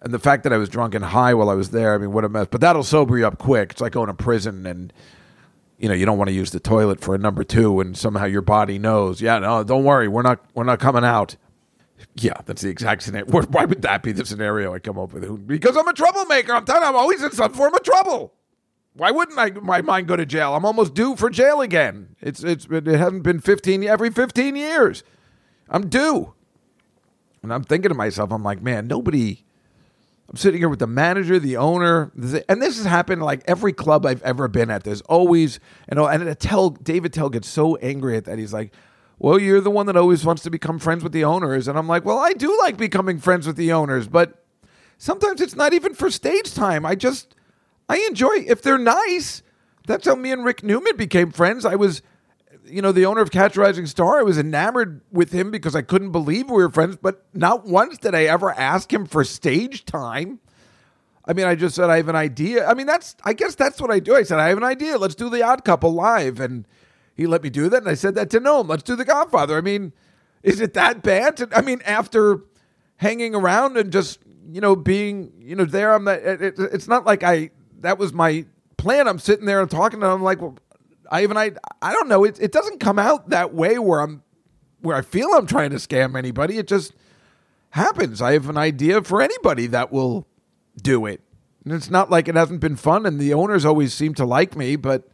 [0.00, 2.12] And the fact that I was drunk and high while I was there, I mean,
[2.12, 2.46] what a mess.
[2.50, 3.72] But that'll sober you up quick.
[3.72, 4.92] It's like going to prison and,
[5.78, 8.26] you know, you don't want to use the toilet for a number two and somehow
[8.26, 10.08] your body knows, yeah, no, don't worry.
[10.08, 11.36] We're not, we're not coming out.
[12.16, 13.26] Yeah, that's the exact scenario.
[13.48, 15.46] Why would that be the scenario I come up with?
[15.46, 16.52] Because I'm a troublemaker.
[16.52, 18.34] I'm telling you, I'm always in some form of trouble.
[18.94, 20.54] Why wouldn't I, my mind go to jail?
[20.54, 22.14] I'm almost due for jail again.
[22.20, 25.02] It's it's it hasn't been 15 every 15 years.
[25.68, 26.34] I'm due.
[27.42, 29.44] And I'm thinking to myself, I'm like, man, nobody.
[30.28, 32.10] I'm sitting here with the manager, the owner,
[32.48, 34.82] and this has happened like every club I've ever been at.
[34.82, 35.60] There's always,
[35.92, 38.38] know, and Attell Dave Attell gets so angry at that.
[38.38, 38.72] He's like,
[39.18, 41.68] well, you're the one that always wants to become friends with the owners.
[41.68, 44.44] And I'm like, well, I do like becoming friends with the owners, but
[44.98, 46.86] sometimes it's not even for stage time.
[46.86, 47.34] I just,
[47.88, 49.42] I enjoy, if they're nice.
[49.86, 51.66] That's how me and Rick Newman became friends.
[51.66, 52.00] I was,
[52.66, 54.18] you know, the owner of Catch Rising Star.
[54.18, 57.98] I was enamored with him because I couldn't believe we were friends, but not once
[57.98, 60.40] did I ever ask him for stage time.
[61.26, 62.66] I mean, I just said, I have an idea.
[62.66, 64.14] I mean, that's, I guess that's what I do.
[64.14, 64.98] I said, I have an idea.
[64.98, 66.38] Let's do the odd couple live.
[66.38, 66.66] And,
[67.14, 68.68] he let me do that, and I said that to Noam.
[68.68, 69.56] Let's do The Godfather.
[69.56, 69.92] I mean,
[70.42, 71.36] is it that bad?
[71.38, 72.40] To, I mean, after
[72.96, 74.18] hanging around and just
[74.50, 76.18] you know being you know there, I'm not.
[76.18, 77.50] It, it, it's not like I
[77.80, 78.46] that was my
[78.76, 79.06] plan.
[79.06, 80.58] I'm sitting there and talking, and I'm like, well,
[81.10, 81.52] I even I
[81.82, 82.24] I don't know.
[82.24, 84.22] It it doesn't come out that way where I'm
[84.80, 86.58] where I feel I'm trying to scam anybody.
[86.58, 86.92] It just
[87.70, 88.20] happens.
[88.22, 90.26] I have an idea for anybody that will
[90.80, 91.20] do it.
[91.64, 94.54] And it's not like it hasn't been fun, and the owners always seem to like
[94.54, 95.08] me, but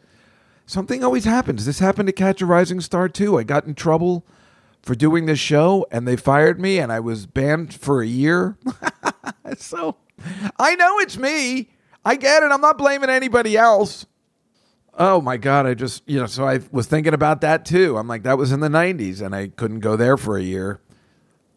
[0.66, 1.64] something always happens.
[1.64, 3.38] This happened to Catch a Rising Star too.
[3.38, 4.26] I got in trouble
[4.82, 8.56] for doing this show and they fired me and I was banned for a year.
[9.58, 9.96] so
[10.58, 11.70] I know it's me.
[12.04, 12.50] I get it.
[12.50, 14.06] I'm not blaming anybody else.
[15.00, 15.64] Oh my God.
[15.64, 17.96] I just, you know, so I was thinking about that too.
[17.96, 20.78] I'm like, that was in the 90s and I couldn't go there for a year,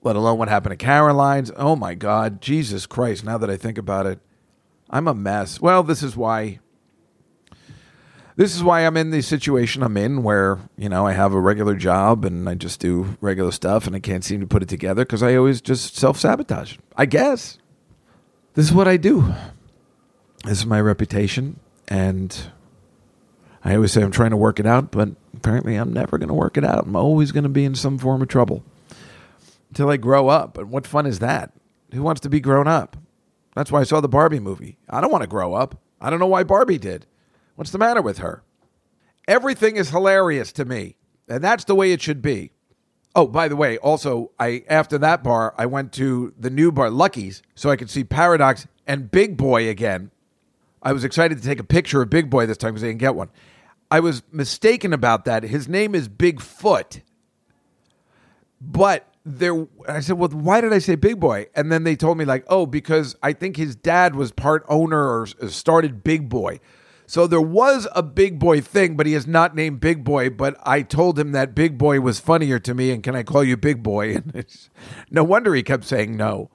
[0.02, 1.52] let alone what happened to Caroline's.
[1.58, 2.39] Oh my God.
[2.39, 3.26] Jesus Christ.
[3.26, 4.20] Now that I think about it,
[4.89, 5.60] I'm a mess.
[5.60, 6.60] Well, this is why.
[8.38, 11.39] This is why I'm in the situation I'm in where, you know, I have a
[11.39, 14.70] regular job and I just do regular stuff and I can't seem to put it
[14.70, 16.78] together because I always just self sabotage.
[16.96, 17.60] I guess.
[18.54, 19.34] This is what I do.
[20.46, 21.60] This is my reputation.
[21.89, 22.36] And
[23.64, 26.34] I always say I'm trying to work it out, but apparently I'm never going to
[26.34, 26.86] work it out.
[26.86, 28.64] I'm always going to be in some form of trouble
[29.70, 30.57] until I grow up.
[30.57, 31.53] And what fun is that?
[31.93, 32.97] Who wants to be grown up?
[33.55, 34.78] That's why I saw the Barbie movie.
[34.89, 35.80] I don't want to grow up.
[36.01, 37.05] I don't know why Barbie did.
[37.55, 38.43] What's the matter with her?
[39.28, 40.97] Everything is hilarious to me,
[41.30, 42.51] and that's the way it should be.
[43.16, 46.89] Oh, by the way, also, I after that bar, I went to the new bar,
[46.89, 50.09] Lucky's, so I could see Paradox and Big Boy again.
[50.82, 52.99] I was excited to take a picture of Big Boy this time because I didn't
[52.99, 53.30] get one.
[53.94, 55.44] I was mistaken about that.
[55.44, 57.02] His name is Bigfoot.
[58.60, 62.18] But there I said, "Well, why did I say Big Boy?" And then they told
[62.18, 66.28] me like, "Oh, because I think his dad was part owner or uh, started Big
[66.28, 66.60] Boy."
[67.06, 70.58] So there was a Big Boy thing, but he is not named Big Boy, but
[70.64, 73.58] I told him that Big Boy was funnier to me and can I call you
[73.58, 74.16] Big Boy?
[74.24, 74.46] And
[75.12, 76.50] no wonder he kept saying no.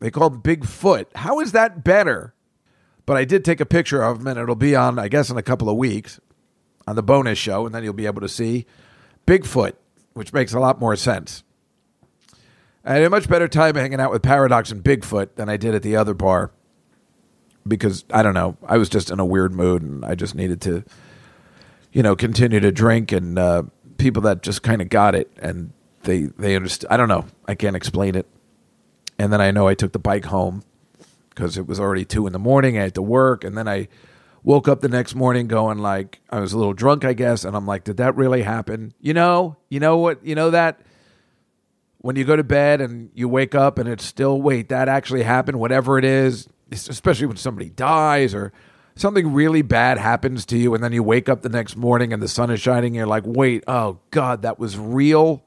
[0.00, 1.06] They called Bigfoot.
[1.14, 2.34] How is that better?
[3.06, 5.38] But I did take a picture of him and it'll be on I guess in
[5.38, 6.20] a couple of weeks
[6.86, 8.66] on the bonus show and then you'll be able to see
[9.26, 9.72] Bigfoot,
[10.14, 11.42] which makes a lot more sense.
[12.84, 15.74] I had a much better time hanging out with Paradox and Bigfoot than I did
[15.74, 16.52] at the other bar
[17.66, 20.60] because I don't know, I was just in a weird mood and I just needed
[20.62, 20.84] to,
[21.92, 23.64] you know, continue to drink and uh,
[23.98, 25.72] people that just kind of got it and
[26.02, 26.88] they they understood.
[26.90, 28.26] I don't know, I can't explain it.
[29.18, 30.62] And then I know I took the bike home
[31.30, 32.78] because it was already two in the morning.
[32.78, 33.88] I had to work, and then I
[34.46, 37.56] woke up the next morning going like I was a little drunk, I guess, and
[37.56, 38.94] I'm like, did that really happen?
[39.00, 40.80] You know, you know what, you know that
[42.06, 45.24] when you go to bed and you wake up and it's still wait that actually
[45.24, 48.52] happened whatever it is especially when somebody dies or
[48.94, 52.22] something really bad happens to you and then you wake up the next morning and
[52.22, 55.42] the sun is shining and you're like wait oh god that was real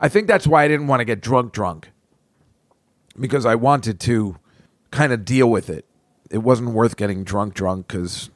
[0.00, 1.90] i think that's why i didn't want to get drunk drunk
[3.18, 4.36] because i wanted to
[4.92, 5.84] kind of deal with it
[6.30, 8.30] it wasn't worth getting drunk drunk because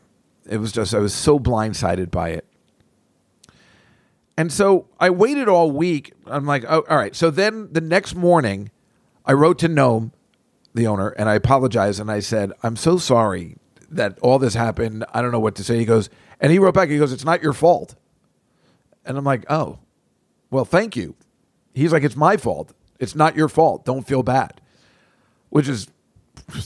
[0.51, 2.45] it was just i was so blindsided by it
[4.41, 6.15] and so I waited all week.
[6.25, 7.15] I'm like, oh, all right.
[7.15, 8.71] So then the next morning,
[9.27, 10.13] I wrote to Noam,
[10.73, 12.01] the owner, and I apologized.
[12.01, 13.59] And I said, I'm so sorry
[13.91, 15.05] that all this happened.
[15.13, 15.77] I don't know what to say.
[15.77, 16.09] He goes,
[16.41, 17.97] and he wrote back, he goes, it's not your fault.
[19.05, 19.79] And I'm like, oh,
[20.51, 21.17] well, thank you.
[21.75, 22.73] He's like, it's my fault.
[22.99, 23.85] It's not your fault.
[23.85, 24.59] Don't feel bad,
[25.51, 25.89] which is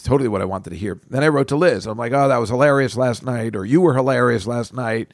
[0.03, 1.01] totally what I wanted to hear.
[1.09, 1.87] Then I wrote to Liz.
[1.87, 5.13] I'm like, oh, that was hilarious last night, or you were hilarious last night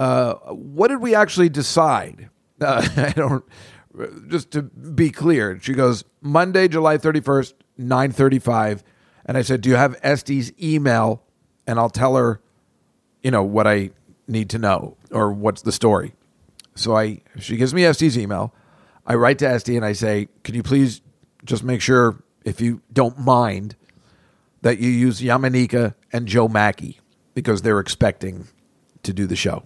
[0.00, 2.30] uh, what did we actually decide?
[2.62, 3.42] Uh, I don't.
[4.28, 8.84] Just to be clear, she goes Monday, July thirty first, nine thirty five,
[9.24, 11.22] and I said, "Do you have Estee's email?"
[11.66, 12.42] And I'll tell her,
[13.22, 13.92] you know, what I
[14.28, 16.12] need to know or what's the story.
[16.74, 18.52] So I, she gives me Estee's email.
[19.06, 21.00] I write to Estee and I say, "Can you please
[21.46, 23.74] just make sure, if you don't mind,
[24.62, 27.00] that you use Yamaneika and Joe Machi
[27.34, 28.48] because they're expecting
[29.02, 29.64] to do the show."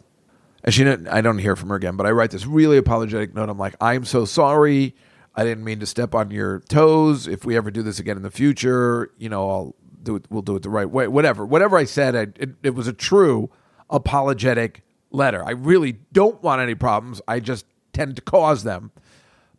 [0.65, 3.35] And she didn't, I don't hear from her again, but I write this really apologetic
[3.35, 3.51] note.
[3.51, 4.95] I'm like, I'm so sorry.
[5.35, 7.27] I didn't mean to step on your toes.
[7.27, 10.25] If we ever do this again in the future, you know, I'll do it.
[10.31, 11.07] We'll do it the right way.
[11.07, 13.51] Whatever, whatever I said, I, it, it was a true
[13.91, 15.45] apologetic letter.
[15.45, 17.21] I really don't want any problems.
[17.29, 18.91] I just tend to cause them.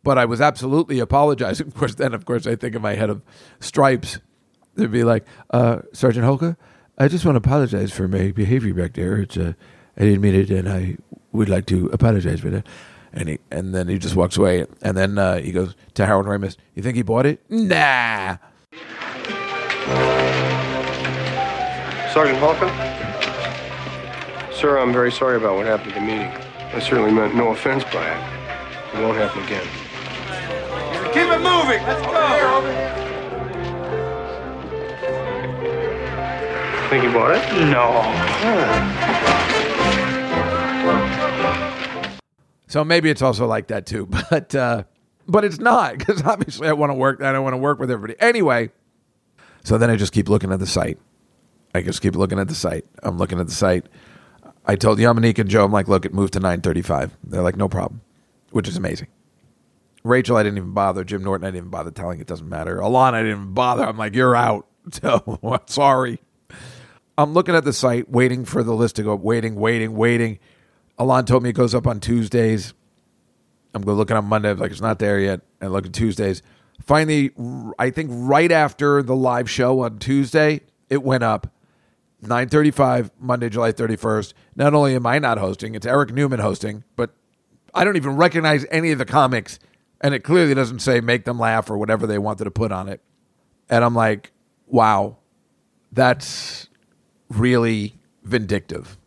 [0.02, 1.66] But I was absolutely apologizing.
[1.68, 3.22] Of course, then, of course, I think in my head of
[3.60, 4.18] stripes,
[4.76, 6.56] they'd be like, uh, Sergeant Hulka,
[6.98, 9.16] I just want to apologize for my behavior back there.
[9.18, 9.54] It's uh,
[9.96, 10.96] I didn't mean it, and I
[11.32, 12.66] would like to apologize for that.
[13.12, 14.66] And he, and then he just walks away.
[14.82, 16.56] And then uh, he goes to Harold Ramis.
[16.74, 17.40] You think he bought it?
[17.48, 18.36] Nah.
[22.12, 22.68] Sergeant Hulka?
[24.52, 26.32] Sir, I'm very sorry about what happened at the meeting.
[26.74, 28.98] I certainly meant no offense by it.
[28.98, 29.66] It won't happen again.
[31.12, 31.82] Keep it moving.
[31.86, 33.05] Let's go.
[36.88, 37.42] Think you bought it?
[37.70, 38.02] No.
[42.68, 44.84] So maybe it's also like that too, but uh,
[45.26, 47.22] but it's not because obviously I want to work.
[47.22, 48.70] I don't want to work with everybody anyway.
[49.64, 50.98] So then I just keep looking at the site.
[51.74, 52.84] I just keep looking at the site.
[53.02, 53.86] I'm looking at the site.
[54.64, 57.10] I told Yamaneika and Joe, I'm like, look, it moved to 9:35.
[57.24, 58.00] They're like, no problem,
[58.50, 59.08] which is amazing.
[60.04, 61.02] Rachel, I didn't even bother.
[61.02, 62.20] Jim Norton, I didn't even bother telling.
[62.20, 62.76] It doesn't matter.
[62.76, 63.84] Alana, I didn't even bother.
[63.84, 64.66] I'm like, you're out.
[65.02, 66.20] So sorry.
[67.18, 70.38] I'm looking at the site, waiting for the list to go up, waiting, waiting, waiting.
[70.98, 72.74] Alon told me it goes up on Tuesdays.
[73.74, 74.52] I'm going looking on Monday.
[74.52, 75.40] Like, it's not there yet.
[75.60, 76.42] And look at Tuesdays.
[76.82, 77.32] Finally,
[77.78, 80.60] I think right after the live show on Tuesday,
[80.90, 81.52] it went up.
[82.22, 84.32] 9:35 Monday, July 31st.
[84.54, 87.10] Not only am I not hosting, it's Eric Newman hosting, but
[87.74, 89.58] I don't even recognize any of the comics,
[90.00, 92.88] and it clearly doesn't say make them laugh or whatever they wanted to put on
[92.88, 93.00] it.
[93.68, 94.32] And I'm like,
[94.66, 95.18] wow,
[95.92, 96.65] that's
[97.28, 98.98] really vindictive.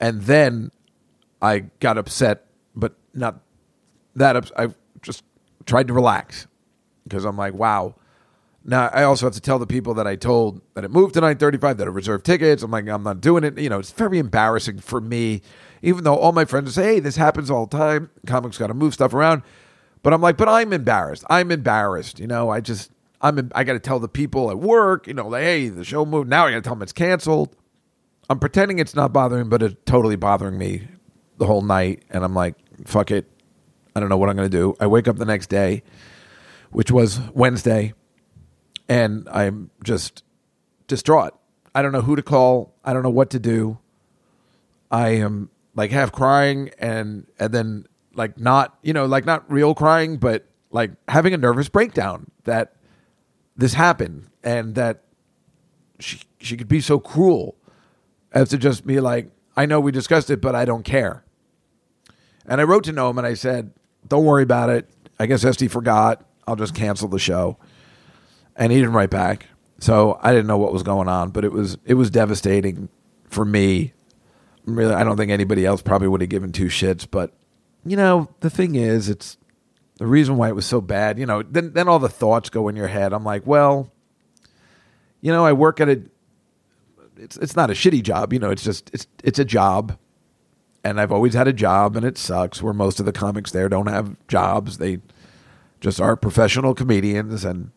[0.00, 0.70] And then
[1.42, 3.40] I got upset, but not
[4.16, 4.68] that ups- I
[5.02, 5.24] just
[5.66, 6.46] tried to relax
[7.04, 7.94] because I'm like, wow.
[8.64, 11.20] Now I also have to tell the people that I told that it moved to
[11.20, 12.62] 9:35 that I reserved tickets.
[12.62, 13.58] I'm like, I'm not doing it.
[13.58, 15.40] You know, it's very embarrassing for me,
[15.82, 18.10] even though all my friends say, "Hey, this happens all the time.
[18.26, 19.42] Comics got to move stuff around."
[20.02, 21.24] But I'm like, but I'm embarrassed.
[21.30, 22.20] I'm embarrassed.
[22.20, 22.90] You know, I just
[23.20, 25.06] I'm I got to tell the people at work.
[25.06, 26.28] You know, like, hey, the show moved.
[26.28, 27.54] Now I got to tell them it's canceled.
[28.28, 30.86] I'm pretending it's not bothering, but it's totally bothering me
[31.38, 32.04] the whole night.
[32.10, 32.54] And I'm like,
[32.86, 33.26] fuck it.
[33.94, 34.76] I don't know what I'm going to do.
[34.78, 35.82] I wake up the next day,
[36.70, 37.92] which was Wednesday,
[38.88, 40.22] and I'm just
[40.86, 41.34] distraught.
[41.74, 42.74] I don't know who to call.
[42.84, 43.78] I don't know what to do.
[44.90, 49.74] I am like half crying and and then like not, you know, like not real
[49.74, 52.74] crying, but like having a nervous breakdown that
[53.60, 55.04] this happened and that
[55.98, 57.56] she she could be so cruel
[58.32, 61.24] as to just be like, I know we discussed it, but I don't care.
[62.46, 63.72] And I wrote to Noam and I said,
[64.08, 64.88] Don't worry about it.
[65.18, 66.24] I guess Estee forgot.
[66.46, 67.58] I'll just cancel the show.
[68.56, 69.46] And he didn't write back.
[69.78, 72.88] So I didn't know what was going on, but it was it was devastating
[73.28, 73.92] for me.
[74.64, 77.32] Really, I don't think anybody else probably would have given two shits, but
[77.84, 79.38] you know, the thing is, it's
[80.00, 82.68] the reason why it was so bad, you know, then then all the thoughts go
[82.68, 83.12] in your head.
[83.12, 83.92] I'm like, well,
[85.20, 86.00] you know, I work at a
[87.18, 89.98] it's it's not a shitty job, you know, it's just it's it's a job.
[90.82, 93.68] And I've always had a job and it sucks where most of the comics there
[93.68, 94.78] don't have jobs.
[94.78, 95.00] They
[95.82, 97.70] just are professional comedians and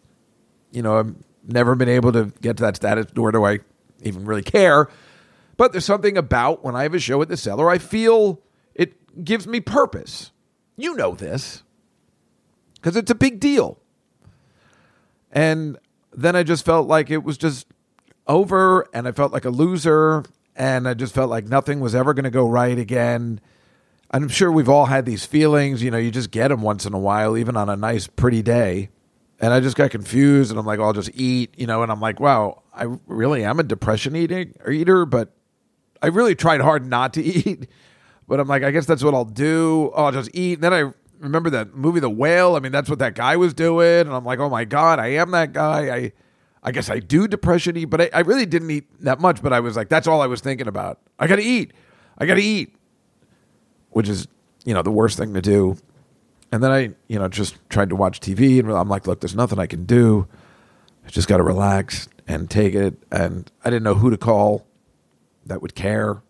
[0.72, 1.14] you know, I've
[1.46, 3.60] never been able to get to that status nor do I
[4.02, 4.88] even really care.
[5.58, 8.40] But there's something about when I have a show at the cellar, I feel
[8.74, 10.32] it gives me purpose.
[10.78, 11.64] You know this.
[12.84, 13.80] Because it's a big deal.
[15.32, 15.78] And
[16.12, 17.66] then I just felt like it was just
[18.28, 22.14] over and I felt like a loser and I just felt like nothing was ever
[22.14, 23.40] going to go right again.
[24.12, 26.94] I'm sure we've all had these feelings, you know, you just get them once in
[26.94, 28.90] a while, even on a nice, pretty day.
[29.40, 32.02] And I just got confused and I'm like, I'll just eat, you know, and I'm
[32.02, 35.32] like, wow, I really am a depression eating or eater, but
[36.02, 37.70] I really tried hard not to eat.
[38.28, 39.90] But I'm like, I guess that's what I'll do.
[39.96, 40.56] Oh, I'll just eat.
[40.56, 40.92] And then I
[41.24, 42.56] remember that movie, The Whale.
[42.56, 44.02] I mean, that's what that guy was doing.
[44.02, 45.96] And I'm like, oh my God, I am that guy.
[45.96, 46.12] I
[46.66, 49.42] I guess I do depression eat, but I, I really didn't eat that much.
[49.44, 51.00] But I was like, that's all I was thinking about.
[51.20, 51.74] I got to eat.
[52.18, 52.76] I got to eat,
[53.90, 54.28] which is,
[54.64, 55.78] you know, the worst thing to do.
[56.52, 59.36] And then I, you know, just tried to watch TV and I'm like, look, there's
[59.36, 60.28] nothing I can do.
[61.06, 62.96] I just got to relax and take it.
[63.12, 64.66] And I didn't know who to call
[65.46, 66.22] that would care.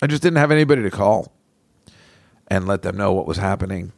[0.00, 1.32] I just didn't have anybody to call
[2.48, 3.92] and let them know what was happening.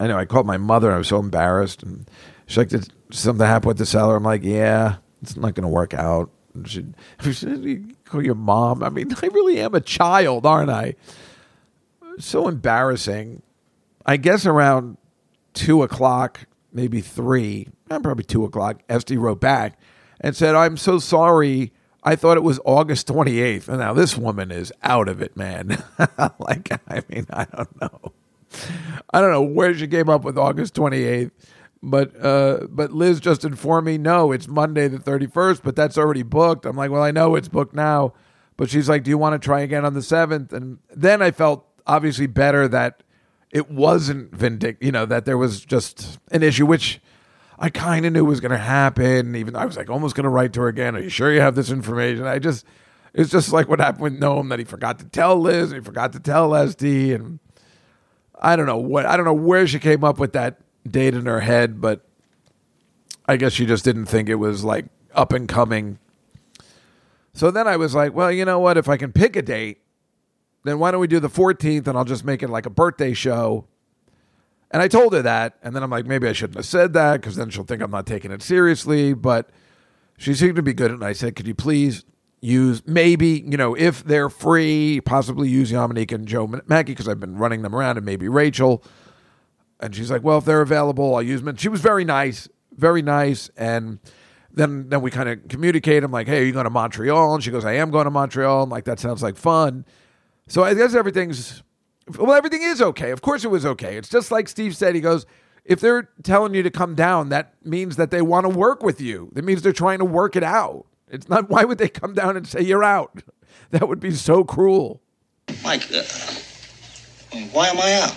[0.00, 0.88] I know I called my mother.
[0.88, 2.08] and I was so embarrassed, and
[2.46, 5.68] she's like, "Did something happen with the cellar?" I'm like, "Yeah, it's not going to
[5.68, 6.84] work out." And She,
[7.32, 8.82] she "You call your mom.
[8.82, 10.94] I mean, I really am a child, aren't I?
[12.18, 13.42] So embarrassing.
[14.06, 14.98] I guess around
[15.54, 16.40] two o'clock,
[16.72, 18.82] maybe three, probably two o'clock.
[18.88, 19.78] Estee wrote back
[20.20, 21.72] and said, "I'm so sorry."
[22.06, 23.66] I thought it was August 28th.
[23.66, 25.82] And now this woman is out of it, man.
[26.38, 28.12] like, I mean, I don't know.
[29.12, 31.30] I don't know where she came up with August 28th.
[31.86, 36.22] But uh, but Liz just informed me, no, it's Monday the 31st, but that's already
[36.22, 36.64] booked.
[36.64, 38.14] I'm like, well, I know it's booked now.
[38.56, 40.52] But she's like, do you want to try again on the 7th?
[40.52, 43.02] And then I felt obviously better that
[43.50, 47.00] it wasn't vindic, you know, that there was just an issue, which
[47.58, 49.36] I kind of knew was going to happen.
[49.36, 50.96] Even I was like almost going to write to her again.
[50.96, 52.24] Are you sure you have this information?
[52.26, 52.64] I just,
[53.12, 56.12] it's just like what happened with Noam that he forgot to tell Liz, he forgot
[56.14, 57.40] to tell Estee, and
[58.44, 61.24] I don't know what, I don't know where she came up with that date in
[61.24, 62.04] her head, but
[63.26, 64.84] I guess she just didn't think it was like
[65.14, 65.98] up and coming.
[67.32, 68.76] So then I was like, well, you know what?
[68.76, 69.78] If I can pick a date,
[70.62, 73.14] then why don't we do the 14th and I'll just make it like a birthday
[73.14, 73.66] show.
[74.70, 75.54] And I told her that.
[75.62, 77.90] And then I'm like, maybe I shouldn't have said that because then she'll think I'm
[77.90, 79.14] not taking it seriously.
[79.14, 79.50] But
[80.18, 80.90] she seemed to be good.
[80.90, 82.04] And I said, could you please,
[82.44, 87.20] use maybe you know if they're free, possibly use Yamaneika and Joe Machi because I've
[87.20, 88.84] been running them around, and maybe Rachel.
[89.80, 92.48] And she's like, "Well, if they're available, I'll use them." And she was very nice,
[92.76, 93.98] very nice, and
[94.52, 96.04] then then we kind of communicate.
[96.04, 98.10] I'm like, "Hey, are you going to Montreal?" And she goes, "I am going to
[98.10, 99.84] Montreal." I'm like, "That sounds like fun."
[100.46, 101.62] So I guess everything's
[102.18, 103.10] well, everything is okay.
[103.10, 103.96] Of course, it was okay.
[103.96, 104.94] It's just like Steve said.
[104.94, 105.24] He goes,
[105.64, 109.00] if they're telling you to come down, that means that they want to work with
[109.00, 109.30] you.
[109.32, 110.84] That means they're trying to work it out.
[111.14, 111.48] It's not.
[111.48, 113.22] Why would they come down and say you're out?
[113.70, 115.00] That would be so cruel.
[115.64, 116.02] Mike, uh,
[117.50, 118.16] why am I out?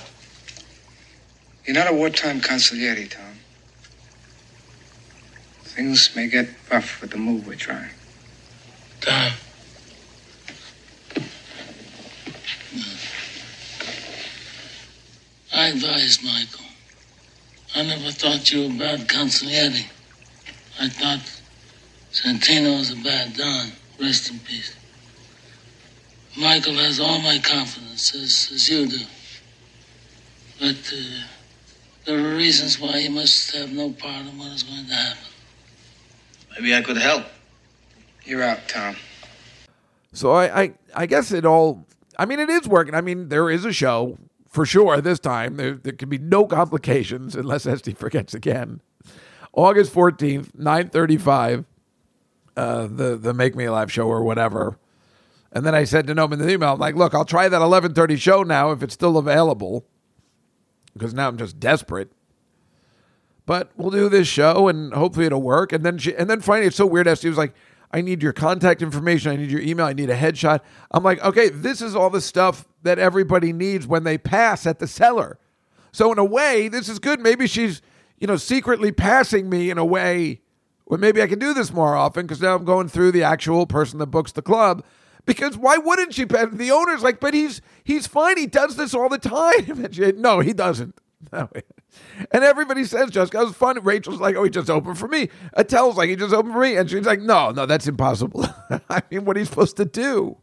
[1.65, 3.23] You're not a wartime consigliere, Tom.
[5.63, 7.89] Things may get rough with the move we're trying.
[9.01, 9.31] Tom.
[15.53, 16.65] I advise Michael.
[17.75, 19.85] I never thought you were a bad consigliere.
[20.79, 21.36] I thought
[22.17, 23.71] Santino is a bad Don.
[24.01, 24.75] Rest in peace.
[26.35, 28.99] Michael has all my confidence, as, as you do.
[30.59, 31.23] But uh,
[32.05, 35.23] there are reasons why he must have no part in what is going to happen.
[36.55, 37.25] Maybe I could help.
[38.25, 38.95] You're out, Tom.
[40.13, 41.85] So I, I, I guess it all.
[42.17, 42.95] I mean, it is working.
[42.95, 44.17] I mean, there is a show
[44.49, 45.57] for sure this time.
[45.57, 48.81] There, there can be no complications unless Estee forgets again.
[49.53, 51.65] August fourteenth, nine thirty-five.
[52.57, 54.79] Uh, the the Make Me Alive show or whatever.
[55.51, 57.61] And then I said to Noam in the email, I'm like, look, I'll try that
[57.61, 59.85] eleven thirty show now if it's still available,
[60.93, 62.11] because now I'm just desperate.
[63.45, 65.71] But we'll do this show and hopefully it'll work.
[65.71, 67.07] And then she, and then finally, it's so weird.
[67.07, 67.53] Estee was like,
[67.91, 69.31] I need your contact information.
[69.31, 69.85] I need your email.
[69.85, 70.59] I need a headshot.
[70.91, 74.79] I'm like, okay, this is all the stuff that everybody needs when they pass at
[74.79, 75.39] the cellar.
[75.93, 77.21] So in a way, this is good.
[77.21, 77.81] Maybe she's,
[78.19, 80.41] you know, secretly passing me in a way
[80.87, 83.67] where maybe I can do this more often because now I'm going through the actual
[83.67, 84.85] person that books the club.
[85.25, 86.25] Because why wouldn't she?
[86.25, 86.47] pass?
[86.53, 88.37] The owner's like, but he's he's fine.
[88.37, 89.67] He does this all the time.
[89.83, 90.97] And she, no, he doesn't.
[91.33, 91.49] No.
[92.31, 93.83] And everybody says Jessica, was fun.
[93.83, 95.29] Rachel's like, oh, he just opened for me.
[95.53, 96.77] Attell's like, he just opened for me.
[96.77, 98.45] And she's like, no, no, that's impossible.
[98.89, 100.37] I mean, what are you supposed to do?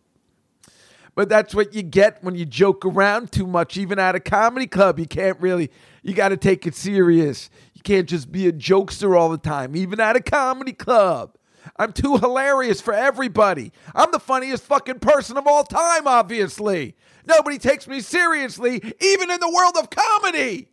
[1.14, 4.66] But that's what you get when you joke around too much, even at a comedy
[4.66, 4.98] club.
[4.98, 5.70] You can't really,
[6.02, 7.50] you got to take it serious.
[7.84, 11.36] Can't just be a jokester all the time, even at a comedy club.
[11.76, 13.72] I'm too hilarious for everybody.
[13.94, 16.96] I'm the funniest fucking person of all time, obviously.
[17.26, 20.68] Nobody takes me seriously, even in the world of comedy.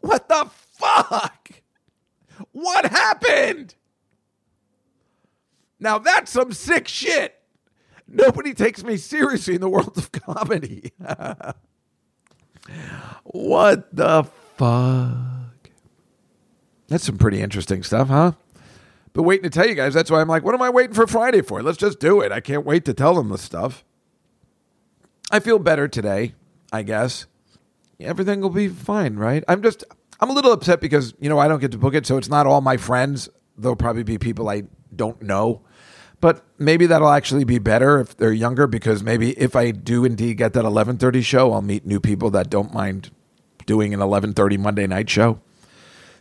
[0.00, 0.48] What the
[0.78, 1.50] fuck?
[2.52, 3.74] What happened?
[5.78, 7.34] Now that's some sick shit.
[8.08, 10.92] Nobody takes me seriously in the world of comedy.
[13.24, 14.24] what the
[14.56, 15.35] fuck?
[16.88, 18.32] That's some pretty interesting stuff, huh?
[19.12, 21.06] But waiting to tell you guys, that's why I'm like, what am I waiting for
[21.06, 21.62] Friday for?
[21.62, 22.32] Let's just do it.
[22.32, 23.84] I can't wait to tell them the stuff.
[25.30, 26.34] I feel better today,
[26.72, 27.26] I guess.
[27.98, 29.42] Everything will be fine, right?
[29.48, 29.84] I'm just,
[30.20, 32.28] I'm a little upset because, you know, I don't get to book it, so it's
[32.28, 33.28] not all my friends.
[33.56, 34.64] There'll probably be people I
[34.94, 35.62] don't know.
[36.20, 40.38] But maybe that'll actually be better if they're younger because maybe if I do indeed
[40.38, 43.10] get that 11:30 show, I'll meet new people that don't mind
[43.66, 45.40] doing an 11:30 Monday night show.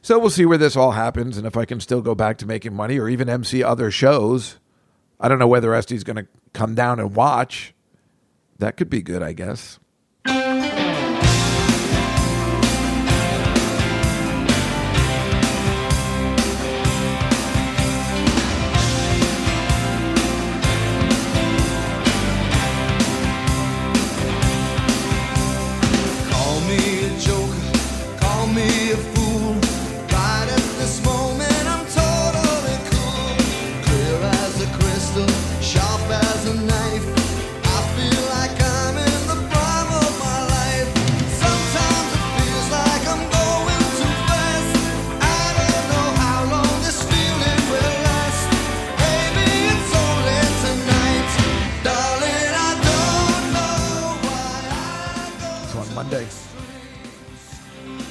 [0.05, 2.45] So we'll see where this all happens and if I can still go back to
[2.45, 4.59] making money or even MC other shows.
[5.19, 7.73] I don't know whether Estee's going to come down and watch.
[8.59, 9.79] That could be good, I guess.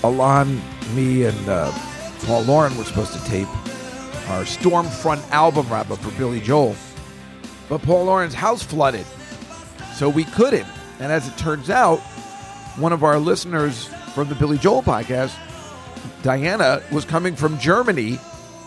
[0.05, 0.61] Alon,
[0.95, 1.73] me, and uh,
[2.27, 3.49] Paul Lauren were supposed to tape
[4.29, 6.77] our Stormfront album wrap up for Billy Joel.
[7.71, 9.07] But Paul Lauren's house flooded,
[9.95, 10.67] so we couldn't.
[11.01, 12.01] And as it turns out,
[12.77, 15.35] one of our listeners from the Billy Joel podcast,
[16.23, 18.19] Diana, was coming from Germany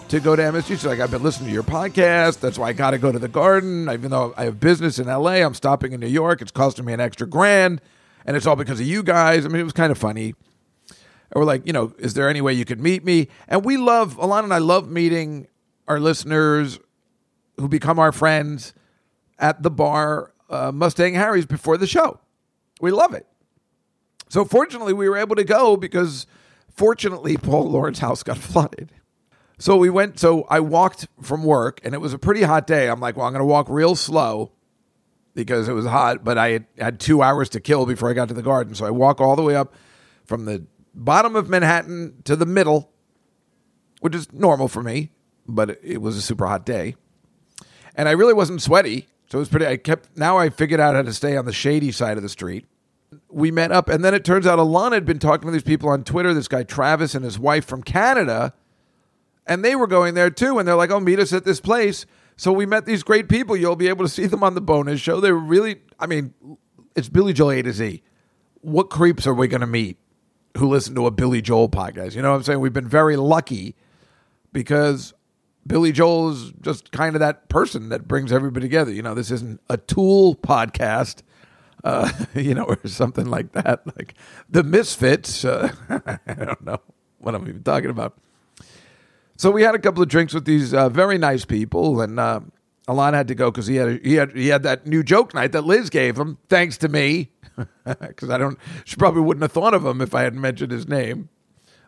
[0.10, 0.68] to go to MSG.
[0.68, 2.40] She's like, I've been listening to your podcast.
[2.40, 3.90] That's why I got to go to the garden.
[3.92, 6.42] Even though I have business in LA, I'm stopping in New York.
[6.42, 7.80] It's costing me an extra grand.
[8.26, 9.46] And it's all because of you guys.
[9.46, 10.34] I mean, it was kind of funny.
[11.34, 13.28] We're like, you know, is there any way you could meet me?
[13.48, 15.48] And we love, Alana and I love meeting
[15.88, 16.80] our listeners
[17.58, 18.74] who become our friends.
[19.40, 22.20] at the bar uh, Mustang Harry's before the show.
[22.82, 23.28] We love it.
[24.30, 26.26] So fortunately, we were able to go because
[26.74, 28.92] fortunately, Paul Lawrence house got flooded.
[29.60, 30.20] So we went.
[30.20, 32.90] So I walked from work, and it was a pretty hot day.
[32.90, 34.52] I'm like, well, I'm going to walk real slow
[35.34, 38.34] because it was hot, but I had two hours to kill before I got to
[38.34, 38.76] the garden.
[38.76, 39.74] So I walk all the way up
[40.26, 40.66] from the
[40.98, 42.92] bottom of Manhattan to the middle,
[44.02, 45.12] which is normal for me,
[45.48, 46.96] but it, was a super hot day.
[47.96, 49.08] And I really wasn't sweaty.
[49.30, 51.54] So it was pretty, I kept, now I figured out how to stay on the
[51.54, 52.66] shady side of the street.
[53.30, 55.90] We met up, and then it turns out Alana had been talking to these people
[55.90, 58.54] on Twitter, this guy Travis and his wife from Canada,
[59.46, 60.60] and they were going there too.
[60.60, 62.06] And they're like, oh, meet us at this place.
[62.36, 63.56] So we met these great people.
[63.56, 65.22] You'll be able to see them on the bonus show.
[65.22, 66.34] They were really, I mean,
[66.96, 68.04] it's Billy Joel A to Z.
[68.62, 69.98] What creeps are we going to meet
[70.56, 72.16] who listen to a Billy Joel podcast?
[72.16, 72.60] You know what I'm saying?
[72.60, 73.76] We've been very lucky
[74.54, 75.14] because
[75.68, 78.92] Billy Joel is just kind of that person that brings everybody together.
[78.92, 81.22] You know, this isn't a Tool podcast,
[81.84, 83.86] uh, you know, or something like that.
[83.98, 84.14] Like
[84.50, 85.44] the Misfits.
[85.44, 85.72] Uh,
[86.28, 86.82] I don't know
[87.20, 88.18] what I'm even talking about.
[89.36, 92.40] So we had a couple of drinks with these uh, very nice people, and uh,
[92.88, 95.34] Alon had to go because he had a, he had he had that new joke
[95.34, 97.32] night that Liz gave him, thanks to me,
[97.86, 100.88] because I don't she probably wouldn't have thought of him if I hadn't mentioned his
[100.88, 101.30] name.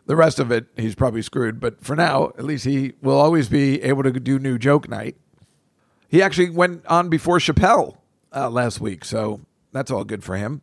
[0.06, 3.48] The rest of it, he's probably screwed, but for now, at least he will always
[3.48, 5.16] be able to do new joke night.
[6.08, 7.96] He actually went on before Chappelle
[8.34, 9.40] uh, last week, so
[9.72, 10.62] that's all good for him.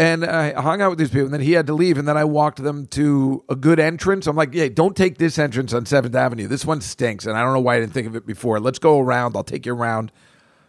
[0.00, 2.16] And I hung out with these people, and then he had to leave, and then
[2.16, 4.28] I walked them to a good entrance.
[4.28, 6.46] I'm like, "Yeah, don't take this entrance on Seventh Avenue.
[6.46, 8.60] This one stinks, and I don't know why I didn't think of it before.
[8.60, 9.36] Let's go around.
[9.36, 10.12] I'll take you around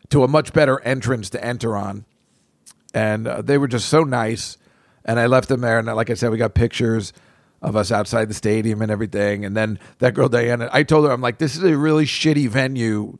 [0.09, 2.05] to a much better entrance to enter on."
[2.91, 4.57] And uh, they were just so nice,
[5.05, 5.77] and I left them there.
[5.77, 7.13] And like I said, we got pictures
[7.61, 9.45] of us outside the stadium and everything.
[9.45, 12.49] And then that girl Diana, I told her, I'm like, "This is a really shitty
[12.49, 13.19] venue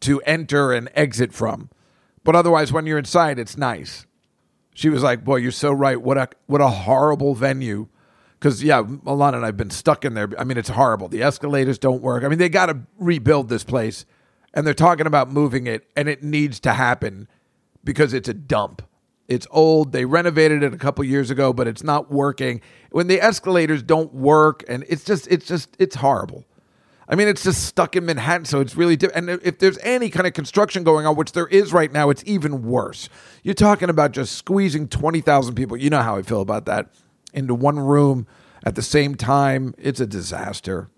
[0.00, 1.68] to enter and exit from,
[2.22, 4.06] but otherwise, when you're inside, it's nice."
[4.74, 6.00] She was like, "Boy, you're so right.
[6.00, 7.88] What a what a horrible venue."
[8.38, 10.28] Because yeah, Alana and I've been stuck in there.
[10.38, 11.08] I mean, it's horrible.
[11.08, 12.24] The escalators don't work.
[12.24, 14.04] I mean, they got to rebuild this place,
[14.52, 17.28] and they're talking about moving it, and it needs to happen
[17.84, 18.82] because it's a dump.
[19.28, 19.92] It's old.
[19.92, 22.60] They renovated it a couple years ago, but it's not working.
[22.90, 26.44] When the escalators don't work, and it's just, it's just, it's horrible.
[27.08, 28.96] I mean, it's just stuck in Manhattan, so it's really.
[28.96, 32.10] Di- and if there's any kind of construction going on, which there is right now,
[32.10, 33.08] it's even worse.
[33.42, 35.76] You're talking about just squeezing twenty thousand people.
[35.76, 36.94] You know how I feel about that
[37.34, 38.26] into one room
[38.64, 39.74] at the same time.
[39.76, 40.88] It's a disaster.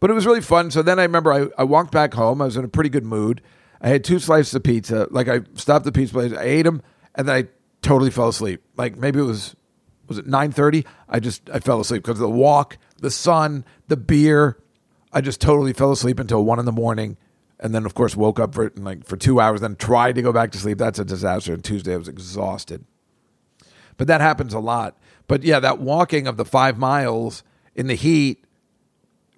[0.00, 0.70] But it was really fun.
[0.70, 2.40] So then I remember I, I walked back home.
[2.40, 3.40] I was in a pretty good mood.
[3.80, 5.06] I had two slices of pizza.
[5.10, 6.82] Like I stopped the pizza place, I ate them,
[7.14, 7.48] and then I
[7.82, 8.62] totally fell asleep.
[8.76, 9.54] Like maybe it was
[10.08, 10.84] was it nine thirty?
[11.08, 14.58] I just I fell asleep because of the walk, the sun, the beer.
[15.12, 17.16] I just totally fell asleep until one in the morning,
[17.58, 19.60] and then of course woke up for like for two hours.
[19.60, 20.78] Then tried to go back to sleep.
[20.78, 21.52] That's a disaster.
[21.54, 22.84] And Tuesday I was exhausted.
[23.96, 24.96] But that happens a lot.
[25.26, 27.42] But yeah, that walking of the five miles
[27.74, 28.44] in the heat,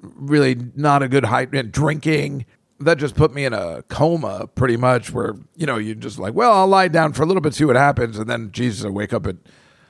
[0.00, 1.24] really not a good.
[1.24, 2.46] And drinking
[2.80, 5.12] that just put me in a coma, pretty much.
[5.12, 7.64] Where you know you just like, well, I'll lie down for a little bit, see
[7.64, 9.36] what happens, and then Jesus, I wake up at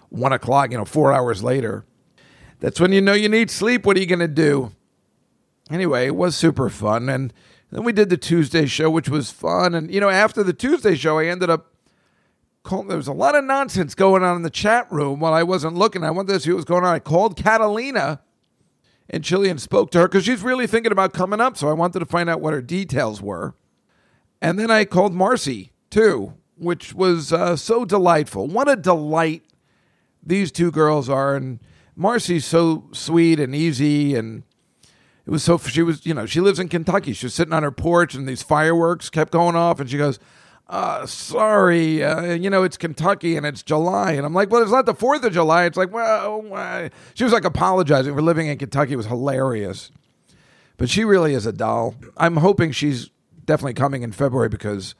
[0.09, 0.70] one o'clock.
[0.70, 1.85] You know, four hours later.
[2.59, 3.87] That's when you know you need sleep.
[3.87, 4.72] What are you going to do?
[5.70, 7.08] Anyway, it was super fun.
[7.08, 7.32] And
[7.70, 9.74] then we did the Tuesday show, which was fun.
[9.74, 11.74] And, you know, after the Tuesday show, I ended up
[12.62, 15.42] calling, there was a lot of nonsense going on in the chat room while I
[15.42, 16.04] wasn't looking.
[16.04, 16.94] I wanted to see what was going on.
[16.94, 18.20] I called Catalina
[19.08, 21.56] in Chile and spoke to her because she's really thinking about coming up.
[21.56, 23.54] So I wanted to find out what her details were.
[24.42, 28.46] And then I called Marcy, too, which was uh, so delightful.
[28.46, 29.44] What a delight
[30.22, 31.34] these two girls are.
[31.34, 31.60] And
[31.94, 34.44] Marcy's so sweet and easy and
[35.26, 37.12] it was so she was you know she lives in Kentucky.
[37.12, 40.18] She was sitting on her porch and these fireworks kept going off, and she goes,
[40.68, 44.70] uh, "Sorry, uh, you know it's Kentucky and it's July." And I'm like, "Well, it's
[44.70, 46.90] not the Fourth of July." It's like, well, why?
[47.14, 48.94] she was like apologizing for living in Kentucky.
[48.94, 49.90] It was hilarious,
[50.78, 51.94] but she really is a doll.
[52.16, 53.10] I'm hoping she's
[53.44, 54.94] definitely coming in February because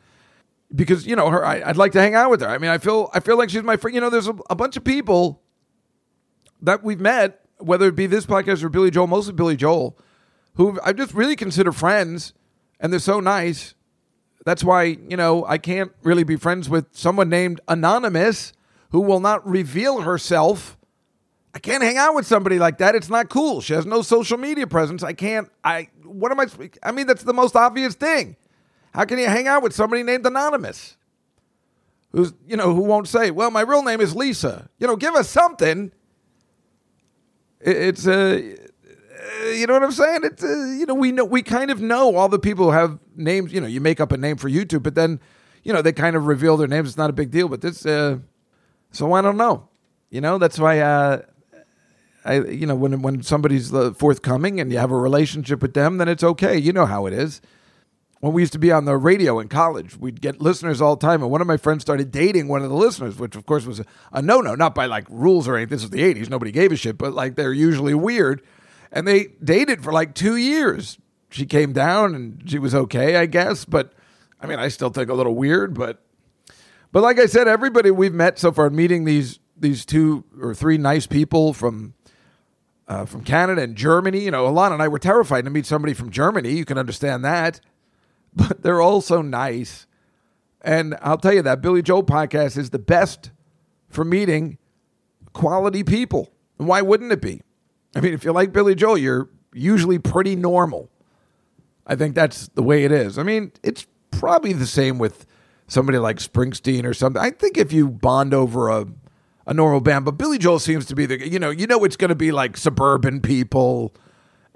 [0.75, 1.45] because you know her.
[1.45, 2.49] I, would like to hang out with her.
[2.49, 3.95] I mean, I feel I feel like she's my friend.
[3.95, 5.41] You know, there's a, a bunch of people
[6.61, 9.97] that we've met, whether it be this podcast or Billy Joel, mostly Billy Joel
[10.61, 12.35] who I just really consider friends,
[12.79, 13.75] and they're so nice.
[14.45, 18.53] That's why, you know, I can't really be friends with someone named Anonymous
[18.91, 20.77] who will not reveal herself.
[21.55, 22.95] I can't hang out with somebody like that.
[22.95, 23.63] It's not cool.
[23.63, 25.03] She has no social media presence.
[25.03, 25.49] I can't.
[25.65, 25.89] I.
[26.05, 26.47] What am I?
[26.83, 28.37] I mean, that's the most obvious thing.
[28.93, 30.99] How can you hang out with somebody named Anonymous?
[32.13, 34.69] Who's, you know, who won't say, well, my real name is Lisa.
[34.79, 35.91] You know, give us something.
[37.63, 38.70] It's a.
[39.21, 40.21] Uh, you know what I'm saying?
[40.25, 42.99] It's uh, you know we know we kind of know all the people who have
[43.21, 45.21] names, you know, you make up a name for YouTube, but then,
[45.63, 46.89] you know, they kind of reveal their names.
[46.89, 48.19] It's not a big deal, but this, uh,
[48.91, 49.69] so I don't know.
[50.11, 51.23] You know, that's why, uh,
[52.25, 55.99] I, you know, when when somebody's uh, forthcoming and you have a relationship with them,
[55.99, 56.59] then it's okay.
[56.59, 57.41] You know how it is.
[58.19, 61.07] When we used to be on the radio in college, we'd get listeners all the
[61.07, 63.65] time, and one of my friends started dating one of the listeners, which of course
[63.65, 65.71] was a, a no no, not by like rules or anything.
[65.71, 68.43] This was the '80s; nobody gave a shit, but like they're usually weird.
[68.93, 70.99] And they dated for like two years.
[71.31, 73.65] She came down, and she was okay, I guess.
[73.65, 73.93] But
[74.41, 76.03] I mean, I still think a little weird, but
[76.93, 80.79] but like I said, everybody we've met so far, meeting these these two or three
[80.79, 81.95] nice people from
[82.89, 84.21] uh, from Canada and Germany.
[84.21, 86.51] You know, Alana and I were terrified to meet somebody from Germany.
[86.53, 87.61] You can understand that,
[88.35, 89.87] but they're all so nice.
[90.63, 93.31] And I'll tell you that Billy Joel podcast is the best
[93.89, 94.59] for meeting
[95.33, 96.31] quality people.
[96.59, 97.41] And why wouldn't it be?
[97.95, 100.91] I mean, if you like Billy Joel, you're usually pretty normal.
[101.87, 103.19] I think that's the way it is.
[103.19, 105.27] I mean, it's probably the same with
[105.67, 107.21] somebody like Springsteen or something.
[107.21, 108.87] I think if you bond over a
[109.47, 111.97] a normal band, but Billy Joel seems to be the you know you know it's
[111.97, 113.93] going to be like suburban people,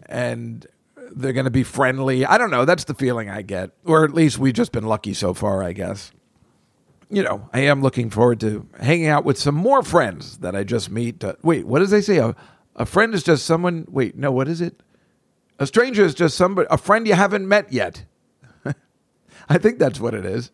[0.06, 0.66] and
[1.12, 2.24] they're going to be friendly.
[2.24, 2.64] I don't know.
[2.64, 5.72] That's the feeling I get, or at least we've just been lucky so far, I
[5.72, 6.12] guess.
[7.10, 10.64] You know, I am looking forward to hanging out with some more friends that I
[10.64, 11.22] just meet.
[11.42, 12.18] Wait, what does they say?
[12.18, 12.34] A,
[12.76, 13.86] a friend is just someone.
[13.88, 14.82] Wait, no, what is it?
[15.58, 18.04] A stranger is just somebody, a friend you haven't met yet.
[19.48, 20.50] I think that's what it is.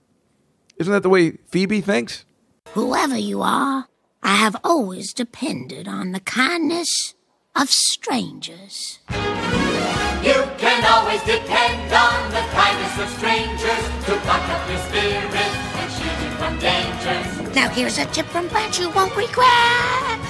[0.77, 2.25] Isn't that the way Phoebe thinks?
[2.73, 3.87] Whoever you are,
[4.23, 7.14] I have always depended on the kindness
[7.57, 9.01] of strangers.
[10.23, 15.93] You can always depend on the kindness of strangers to pluck up your spirit and
[15.93, 17.55] shield you from dangers.
[17.55, 20.30] Now here's a tip from Blanche you won't regret.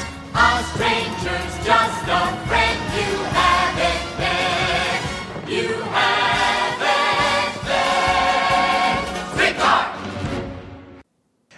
[0.75, 3.31] Stranger's just a friend you.
[9.37, 9.87] Rickard!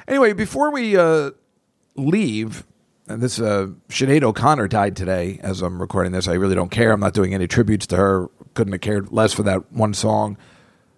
[0.09, 1.31] Anyway, before we uh,
[1.97, 2.65] leave,
[3.07, 6.27] and this uh, Sinead O'Connor died today as I'm recording this.
[6.27, 6.93] I really don't care.
[6.93, 8.29] I'm not doing any tributes to her.
[8.55, 10.39] Couldn't have cared less for that one song.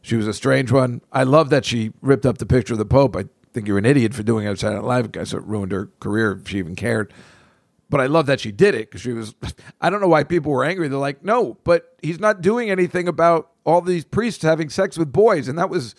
[0.02, 1.00] She was a strange one.
[1.12, 3.16] I love that she ripped up the picture of the Pope.
[3.16, 5.12] I think you're an idiot for doing it Saturday Night Live.
[5.12, 7.12] Guess it ruined her career if she even cared.
[7.90, 9.34] But I love that she did it because she was.
[9.80, 10.88] I don't know why people were angry.
[10.88, 15.12] They're like, no, but he's not doing anything about all these priests having sex with
[15.12, 15.94] boys, and that was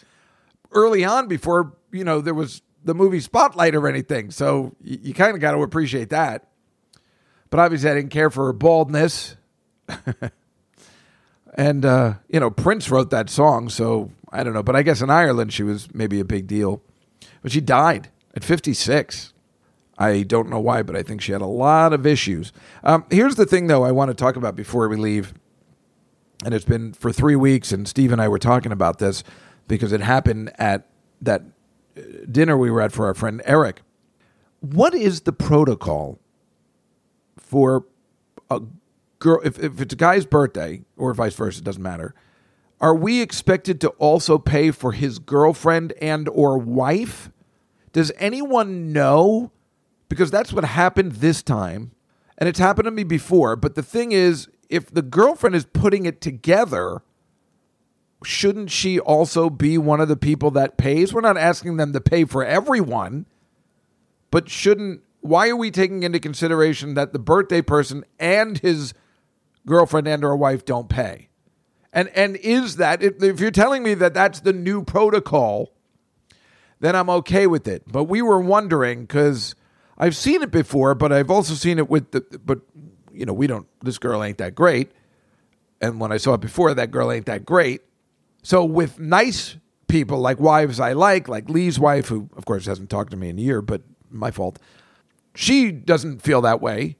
[0.72, 4.32] early on before you know there was the movie Spotlight or anything.
[4.32, 6.48] So you, you kind of got to appreciate that.
[7.50, 9.36] But obviously, I didn't care for her baldness.
[11.56, 13.70] and, uh, you know, Prince wrote that song.
[13.70, 14.64] So I don't know.
[14.64, 16.82] But I guess in Ireland, she was maybe a big deal.
[17.42, 19.34] But she died at 56.
[19.98, 22.52] I don't know why, but I think she had a lot of issues.
[22.84, 25.34] Um, here's the thing, though, I want to talk about before we leave.
[26.43, 29.24] And it's been for three weeks, and Steve and I were talking about this
[29.68, 30.88] because it happened at
[31.22, 31.43] that
[32.30, 33.82] dinner we were at for our friend Eric.
[34.60, 36.20] What is the protocol
[37.38, 37.86] for
[38.50, 38.62] a
[39.20, 42.14] girl if, if it's a guy's birthday or vice versa, it doesn't matter.
[42.82, 47.32] Are we expected to also pay for his girlfriend and or wife?
[47.93, 49.52] Does anyone know?
[50.10, 51.91] Because that's what happened this time.
[52.38, 53.56] And it's happened to me before.
[53.56, 57.01] But the thing is, if the girlfriend is putting it together,
[58.24, 61.14] shouldn't she also be one of the people that pays?
[61.14, 63.26] We're not asking them to pay for everyone,
[64.32, 68.93] but shouldn't why are we taking into consideration that the birthday person and his
[69.66, 71.30] girlfriend and or wife don't pay?
[71.91, 75.72] And and is that if, you're telling me that that's the new protocol,
[76.80, 77.84] then I'm okay with it.
[77.88, 79.56] But we were wondering cuz
[79.98, 82.60] I've seen it before, but I've also seen it with the but
[83.14, 84.91] you know, we don't this girl ain't that great.
[85.82, 87.82] And when I saw it before, that girl ain't that great.
[88.43, 92.89] So with nice people like wives I like, like Lee's wife, who of course hasn't
[92.89, 94.60] talked to me in a year, but my fault.
[95.34, 96.96] She doesn't feel that way.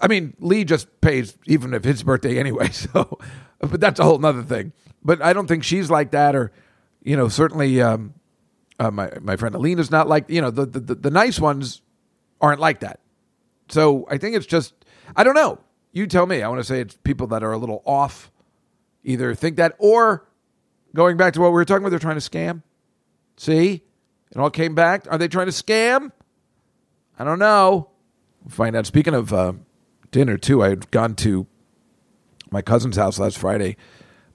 [0.00, 2.70] I mean, Lee just pays even if it's birthday anyway.
[2.72, 3.18] So,
[3.60, 4.72] but that's a whole nother thing.
[5.02, 6.52] But I don't think she's like that, or
[7.02, 8.14] you know, certainly um,
[8.78, 11.80] uh, my my friend Alina's not like you know the, the the nice ones
[12.44, 13.00] aren't like that.
[13.68, 14.74] So I think it's just
[15.16, 15.58] I don't know.
[15.92, 16.42] You tell me.
[16.42, 18.30] I want to say it's people that are a little off,
[19.02, 20.26] either think that or
[20.94, 22.62] going back to what we were talking about, they're trying to scam.
[23.36, 23.82] See,
[24.30, 25.06] it all came back.
[25.10, 26.12] Are they trying to scam?
[27.18, 27.90] I don't know.
[28.42, 28.86] We'll find out.
[28.86, 29.54] Speaking of uh,
[30.10, 31.46] dinner, too, I had gone to
[32.50, 33.76] my cousin's house last Friday.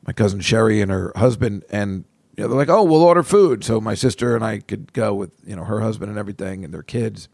[0.08, 2.06] My cousin Sherry and her husband, and
[2.36, 5.14] you know, they're like, "Oh, we'll order food," so my sister and I could go
[5.14, 7.28] with you know her husband and everything and their kids.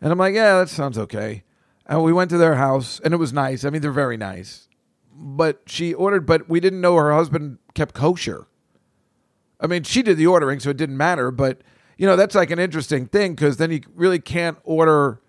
[0.00, 1.42] And I'm like, "Yeah, that sounds okay."
[1.86, 3.64] And we went to their house, and it was nice.
[3.64, 4.68] I mean, they're very nice.
[5.18, 8.46] but she ordered, but we didn't know her husband kept kosher.
[9.60, 11.30] I mean, she did the ordering, so it didn't matter.
[11.30, 11.62] But
[11.96, 15.20] you know, that's like an interesting thing because then you really can't order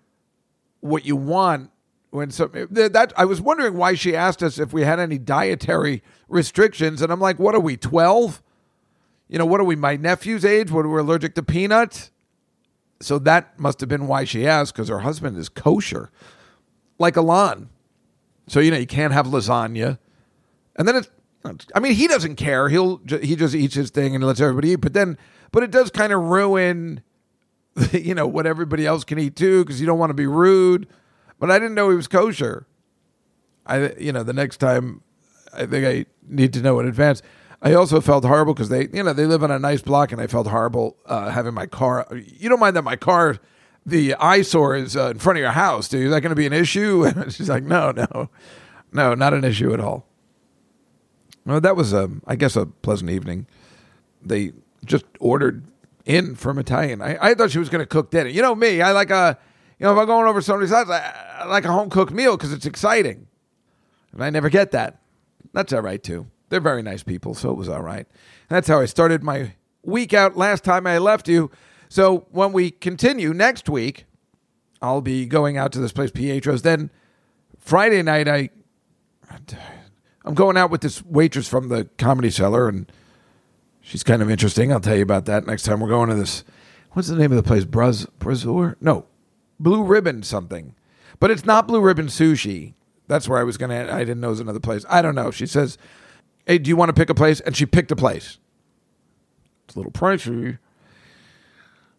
[0.80, 1.70] what you want
[2.10, 6.02] when some that, I was wondering why she asked us if we had any dietary
[6.28, 8.42] restrictions, and I'm like, what are we twelve?
[9.28, 9.76] You know, what are we?
[9.76, 10.70] My nephew's age?
[10.70, 12.10] What are we're allergic to peanuts?
[13.00, 16.10] So that must have been why she asked because her husband is kosher,
[16.98, 17.68] like Alon.
[18.48, 19.98] So you know you can't have lasagna,
[20.76, 21.08] and then it's.
[21.74, 22.68] I mean, he doesn't care.
[22.68, 24.76] He'll he just eats his thing and lets everybody eat.
[24.76, 25.16] But then,
[25.52, 27.02] but it does kind of ruin,
[27.92, 30.88] you know, what everybody else can eat too because you don't want to be rude.
[31.38, 32.66] But I didn't know he was kosher.
[33.64, 35.02] I you know the next time,
[35.52, 37.22] I think I need to know in advance.
[37.60, 40.20] I also felt horrible because they you know they live on a nice block and
[40.20, 42.06] I felt horrible uh, having my car.
[42.12, 43.38] You don't mind that my car
[43.88, 46.04] the eyesore is uh, in front of your house, dude.
[46.04, 47.06] Is that going to be an issue?
[47.16, 48.28] And she's like, no, no,
[48.92, 50.06] no, not an issue at all.
[51.46, 53.46] Well, that was, um, I guess, a pleasant evening.
[54.22, 54.52] They
[54.84, 55.64] just ordered
[56.04, 57.00] in from Italian.
[57.00, 58.28] I, I thought she was going to cook dinner.
[58.28, 59.38] You know me, I like a,
[59.78, 62.36] you know, if I'm going over somebody's house, I, I like a home cooked meal
[62.36, 63.26] because it's exciting.
[64.12, 65.00] And I never get that.
[65.54, 66.26] That's all right, too.
[66.48, 68.06] They're very nice people, so it was all right.
[68.06, 71.50] And that's how I started my week out last time I left you.
[71.88, 74.06] So when we continue next week,
[74.80, 76.62] I'll be going out to this place, Pietro's.
[76.62, 76.90] Then
[77.58, 78.50] Friday night, I
[80.24, 82.90] I'm going out with this waitress from the Comedy Cellar, and
[83.80, 84.72] she's kind of interesting.
[84.72, 85.80] I'll tell you about that next time.
[85.80, 86.44] We're going to this.
[86.92, 87.64] What's the name of the place?
[87.64, 88.76] Braz Brazor?
[88.80, 89.06] No,
[89.58, 90.74] Blue Ribbon something,
[91.20, 92.74] but it's not Blue Ribbon Sushi.
[93.06, 93.88] That's where I was gonna.
[93.90, 94.84] I didn't know it was another place.
[94.88, 95.30] I don't know.
[95.30, 95.78] She says,
[96.48, 98.38] "Hey, do you want to pick a place?" And she picked a place.
[99.66, 100.58] It's a little pricey.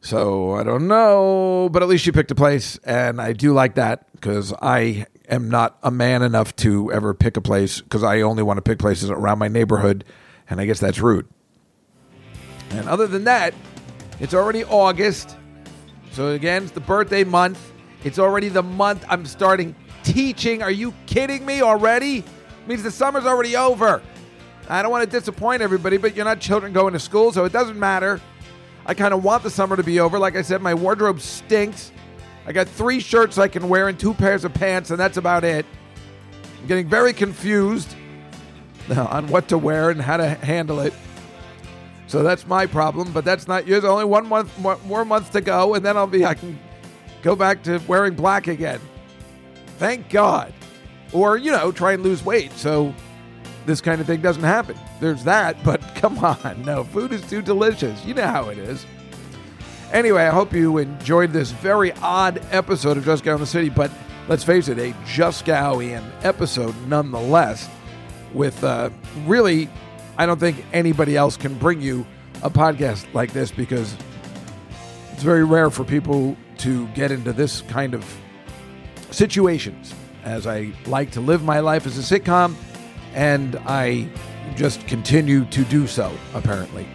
[0.02, 3.76] So I don't know, but at least she picked a place, and I do like
[3.76, 8.22] that because I am not a man enough to ever pick a place because I
[8.22, 10.06] only want to pick places around my neighborhood,
[10.50, 11.28] and I guess that's rude.
[12.72, 13.54] And other than that,
[14.22, 15.36] it's already August,
[16.12, 17.60] so again, it's the birthday month.
[18.06, 20.64] It's already the month I'm starting teaching.
[20.64, 22.20] Are you kidding me already?
[22.20, 24.02] It means the summer's already over.
[24.70, 27.52] I don't want to disappoint everybody, but you're not children going to school, so it
[27.52, 28.22] doesn't matter.
[28.86, 30.20] I kind of want the summer to be over.
[30.20, 31.92] Like I said, my wardrobe stinks.
[32.46, 35.44] I got three shirts I can wear and two pairs of pants, and that's about
[35.44, 35.66] it.
[36.62, 37.96] I'm getting very confused
[38.96, 40.94] on what to wear and how to handle it.
[42.08, 43.84] So that's my problem, but that's not yours.
[43.84, 46.60] Only one month more, month to go, and then I'll be I can
[47.22, 48.80] go back to wearing black again.
[49.78, 50.54] Thank God.
[51.14, 52.52] Or, you know, try and lose weight.
[52.54, 52.94] So
[53.70, 54.76] this kind of thing doesn't happen.
[55.00, 56.64] There's that, but come on.
[56.66, 58.04] No, food is too delicious.
[58.04, 58.86] You know how it is.
[59.94, 63.92] Anyway, I hope you enjoyed this very odd episode of Juskow in the City, but
[64.28, 67.70] let's face it, a Juskowian episode nonetheless,
[68.34, 68.90] with uh,
[69.26, 69.70] really,
[70.18, 72.06] I don't think anybody else can bring you
[72.44, 73.96] a podcast like this because
[75.14, 78.06] it's very rare for people to get into this kind of
[79.12, 79.94] situations
[80.24, 82.56] as I like to live my life as a sitcom,
[83.14, 84.10] and I
[84.56, 86.88] just continue to do so, apparently.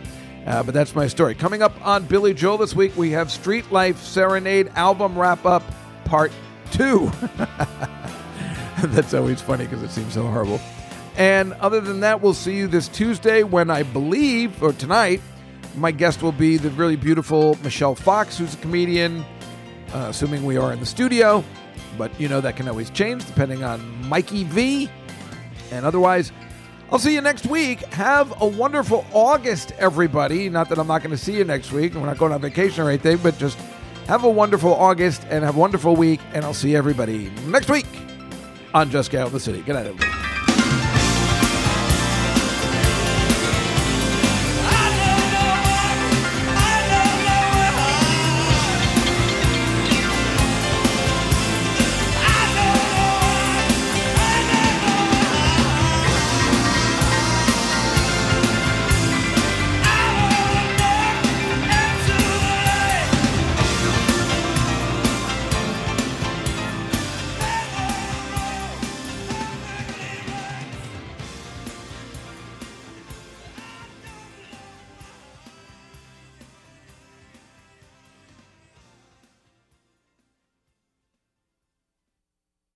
[0.46, 1.34] Uh, but that's my story.
[1.34, 5.62] Coming up on Billy Joel this week, we have Streetlife Serenade album wrap up
[6.04, 6.32] part
[6.70, 7.10] two.
[8.82, 10.60] that's always funny because it seems so horrible.
[11.16, 15.20] And other than that, we'll see you this Tuesday when I believe, or tonight,
[15.76, 19.24] my guest will be the really beautiful Michelle Fox, who's a comedian,
[19.92, 21.44] uh, assuming we are in the studio.
[21.96, 24.90] But you know that can always change depending on Mikey V.
[25.74, 26.32] And otherwise,
[26.90, 27.80] I'll see you next week.
[27.92, 30.48] Have a wonderful August, everybody.
[30.48, 32.84] Not that I'm not going to see you next week, we're not going on vacation
[32.84, 33.58] or anything, but just
[34.06, 36.20] have a wonderful August and have a wonderful week.
[36.32, 37.86] And I'll see everybody next week
[38.72, 39.62] on Juskow in the City.
[39.62, 40.33] Good night, everybody.